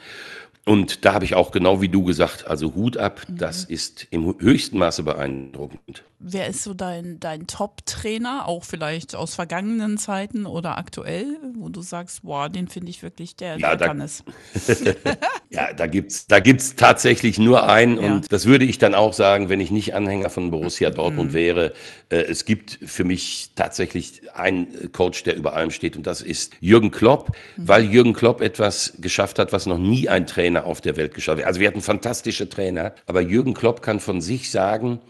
Und 0.67 1.05
da 1.05 1.15
habe 1.15 1.25
ich 1.25 1.35
auch 1.35 1.51
genau 1.51 1.81
wie 1.81 1.89
du 1.89 2.05
gesagt, 2.05 2.47
also 2.47 2.75
Hut 2.75 2.97
ab, 2.97 3.23
mhm. 3.29 3.39
das 3.39 3.65
ist 3.65 4.07
im 4.11 4.35
höchsten 4.39 4.79
Maße 4.79 5.03
beeindruckend. 5.03 6.05
Wer 6.19 6.49
ist 6.49 6.63
so 6.63 6.75
dein, 6.75 7.19
dein 7.19 7.47
Top-Trainer, 7.47 8.47
auch 8.47 8.65
vielleicht 8.65 9.15
aus 9.15 9.35
vergangenen 9.35 9.97
Zeiten 9.97 10.45
oder 10.45 10.77
aktuell, 10.77 11.39
wo 11.61 11.69
du 11.69 11.83
sagst, 11.83 12.23
boah, 12.23 12.49
den 12.49 12.69
finde 12.69 12.91
ich 12.91 13.03
wirklich, 13.03 13.37
der, 13.37 13.59
ja, 13.59 13.69
der 13.71 13.77
da, 13.77 13.87
kann 13.87 14.01
es. 14.01 14.25
ja, 15.51 15.73
da 15.73 15.87
gibt 15.87 16.13
es 16.13 16.27
da 16.27 16.41
gibt's 16.41 16.75
tatsächlich 16.75 17.39
nur 17.39 17.69
einen 17.69 18.01
ja. 18.01 18.13
und 18.13 18.33
das 18.33 18.47
würde 18.47 18.65
ich 18.65 18.79
dann 18.79 18.95
auch 18.95 19.13
sagen, 19.13 19.49
wenn 19.49 19.61
ich 19.61 19.71
nicht 19.71 19.95
Anhänger 19.95 20.31
von 20.31 20.51
Borussia 20.51 20.91
Dortmund 20.91 21.31
mhm. 21.31 21.35
wäre. 21.35 21.73
Äh, 22.09 22.23
es 22.23 22.45
gibt 22.45 22.79
für 22.85 23.05
mich 23.05 23.51
tatsächlich 23.55 24.23
einen 24.35 24.93
Coach, 24.93 25.23
der 25.25 25.37
über 25.37 25.55
allem 25.55 25.71
steht 25.71 25.97
und 25.97 26.07
das 26.07 26.23
ist 26.23 26.55
Jürgen 26.61 26.91
Klopp, 26.91 27.37
mhm. 27.57 27.69
weil 27.69 27.85
Jürgen 27.85 28.13
Klopp 28.13 28.41
etwas 28.41 28.95
geschafft 28.99 29.39
hat, 29.39 29.53
was 29.53 29.67
noch 29.67 29.79
nie 29.79 30.09
ein 30.09 30.27
Trainer 30.27 30.65
auf 30.65 30.81
der 30.81 30.97
Welt 30.97 31.15
geschafft 31.15 31.41
hat. 31.41 31.47
Also 31.47 31.61
wir 31.61 31.69
hatten 31.69 31.83
fantastische 31.83 32.49
Trainer, 32.49 32.95
aber 33.07 33.21
Jürgen 33.21 33.55
Klopp 33.55 33.83
kann 33.83 34.01
von 34.01 34.21
sich 34.21 34.51
sagen, 34.51 35.01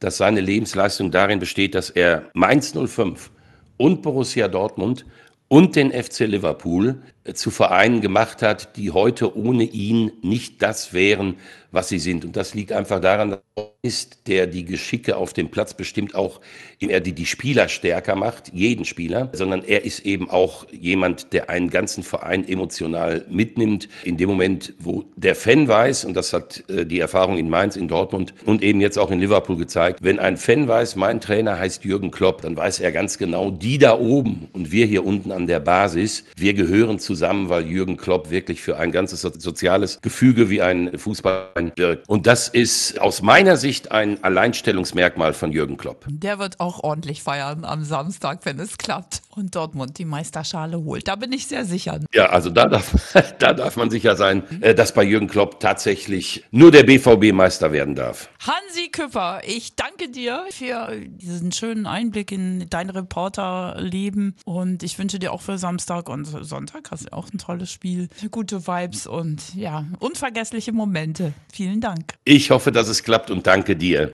dass 0.00 0.16
seine 0.16 0.40
Lebensleistung 0.40 1.10
darin 1.10 1.38
besteht, 1.38 1.74
dass 1.74 1.90
er 1.90 2.30
Mainz 2.32 2.72
05 2.74 3.30
und 3.76 4.02
Borussia 4.02 4.48
Dortmund 4.48 5.04
und 5.50 5.74
den 5.74 5.90
FC 5.90 6.20
Liverpool 6.20 7.02
zu 7.34 7.50
Vereinen 7.50 8.00
gemacht 8.00 8.42
hat, 8.42 8.76
die 8.76 8.90
heute 8.90 9.36
ohne 9.36 9.64
ihn 9.64 10.12
nicht 10.22 10.62
das 10.62 10.92
wären, 10.92 11.36
was 11.72 11.88
sie 11.88 11.98
sind. 11.98 12.24
Und 12.24 12.36
das 12.36 12.54
liegt 12.54 12.72
einfach 12.72 13.00
daran, 13.00 13.30
dass 13.30 13.40
er 13.56 13.70
ist, 13.82 14.26
der 14.26 14.46
die 14.46 14.64
Geschicke 14.64 15.16
auf 15.16 15.32
dem 15.32 15.50
Platz 15.50 15.74
bestimmt 15.74 16.14
auch, 16.14 16.40
er 16.80 17.00
die, 17.00 17.12
die 17.12 17.26
Spieler 17.26 17.68
stärker 17.68 18.16
macht, 18.16 18.52
jeden 18.52 18.84
Spieler, 18.84 19.30
sondern 19.32 19.62
er 19.64 19.84
ist 19.84 20.00
eben 20.00 20.28
auch 20.28 20.66
jemand, 20.70 21.32
der 21.32 21.50
einen 21.50 21.70
ganzen 21.70 22.02
Verein 22.02 22.46
emotional 22.46 23.24
mitnimmt. 23.30 23.88
In 24.04 24.16
dem 24.16 24.28
Moment, 24.28 24.74
wo 24.78 25.04
der 25.16 25.34
Fan 25.34 25.68
weiß, 25.68 26.04
und 26.04 26.14
das 26.14 26.32
hat 26.32 26.64
äh, 26.68 26.84
die 26.84 27.00
Erfahrung 27.00 27.38
in 27.38 27.48
Mainz, 27.48 27.76
in 27.76 27.88
Dortmund 27.88 28.34
und 28.44 28.62
eben 28.62 28.80
jetzt 28.80 28.98
auch 28.98 29.10
in 29.10 29.20
Liverpool 29.20 29.56
gezeigt, 29.56 30.00
wenn 30.02 30.18
ein 30.18 30.36
Fan 30.36 30.68
weiß, 30.68 30.96
mein 30.96 31.20
Trainer 31.20 31.58
heißt 31.58 31.84
Jürgen 31.84 32.10
Klopp, 32.10 32.42
dann 32.42 32.56
weiß 32.56 32.80
er 32.80 32.92
ganz 32.92 33.18
genau, 33.18 33.50
die 33.50 33.78
da 33.78 33.98
oben 33.98 34.48
und 34.52 34.72
wir 34.72 34.86
hier 34.86 35.04
unten 35.04 35.32
an 35.32 35.46
der 35.46 35.60
Basis, 35.60 36.24
wir 36.36 36.54
gehören 36.54 36.98
zusammen, 37.10 37.48
weil 37.48 37.66
Jürgen 37.66 37.96
Klopp 37.96 38.30
wirklich 38.30 38.62
für 38.62 38.76
ein 38.76 38.92
ganzes 38.92 39.22
soziales 39.22 40.00
Gefüge 40.00 40.48
wie 40.48 40.62
ein 40.62 40.96
Fußball 40.96 41.72
wirkt. 41.74 42.08
Und 42.08 42.28
das 42.28 42.46
ist 42.46 43.00
aus 43.00 43.20
meiner 43.20 43.56
Sicht 43.56 43.90
ein 43.90 44.22
Alleinstellungsmerkmal 44.22 45.34
von 45.34 45.50
Jürgen 45.50 45.76
Klopp. 45.76 46.04
Der 46.06 46.38
wird 46.38 46.60
auch 46.60 46.84
ordentlich 46.84 47.24
feiern 47.24 47.64
am 47.64 47.82
Samstag, 47.82 48.44
wenn 48.44 48.60
es 48.60 48.78
klappt 48.78 49.22
und 49.40 49.54
Dortmund 49.56 49.98
die 49.98 50.04
Meisterschale 50.04 50.78
holt. 50.78 51.08
Da 51.08 51.16
bin 51.16 51.32
ich 51.32 51.46
sehr 51.46 51.64
sicher. 51.64 51.98
Ja, 52.14 52.26
also 52.26 52.50
da 52.50 52.68
darf, 52.68 53.14
da 53.38 53.52
darf 53.52 53.76
man 53.76 53.90
sicher 53.90 54.16
sein, 54.16 54.44
äh, 54.60 54.74
dass 54.74 54.94
bei 54.94 55.02
Jürgen 55.02 55.26
Klopp 55.26 55.60
tatsächlich 55.60 56.44
nur 56.50 56.70
der 56.70 56.84
BVB 56.84 57.32
Meister 57.32 57.72
werden 57.72 57.94
darf. 57.94 58.30
Hansi 58.40 58.88
Küpper, 58.90 59.40
ich 59.44 59.74
danke 59.74 60.08
dir 60.08 60.44
für 60.50 60.96
diesen 61.06 61.52
schönen 61.52 61.86
Einblick 61.86 62.32
in 62.32 62.66
dein 62.70 62.90
Reporterleben 62.90 64.36
und 64.44 64.82
ich 64.82 64.98
wünsche 64.98 65.18
dir 65.18 65.32
auch 65.32 65.42
für 65.42 65.58
Samstag 65.58 66.08
und 66.08 66.24
Sonntag 66.24 66.90
hast 66.90 67.06
du 67.06 67.12
auch 67.12 67.32
ein 67.32 67.38
tolles 67.38 67.70
Spiel, 67.70 68.08
gute 68.30 68.66
Vibes 68.66 69.06
und 69.06 69.54
ja, 69.54 69.86
unvergessliche 69.98 70.72
Momente. 70.72 71.32
Vielen 71.52 71.80
Dank. 71.80 72.14
Ich 72.24 72.50
hoffe, 72.50 72.72
dass 72.72 72.88
es 72.88 73.02
klappt 73.02 73.30
und 73.30 73.46
danke 73.46 73.76
dir. 73.76 74.08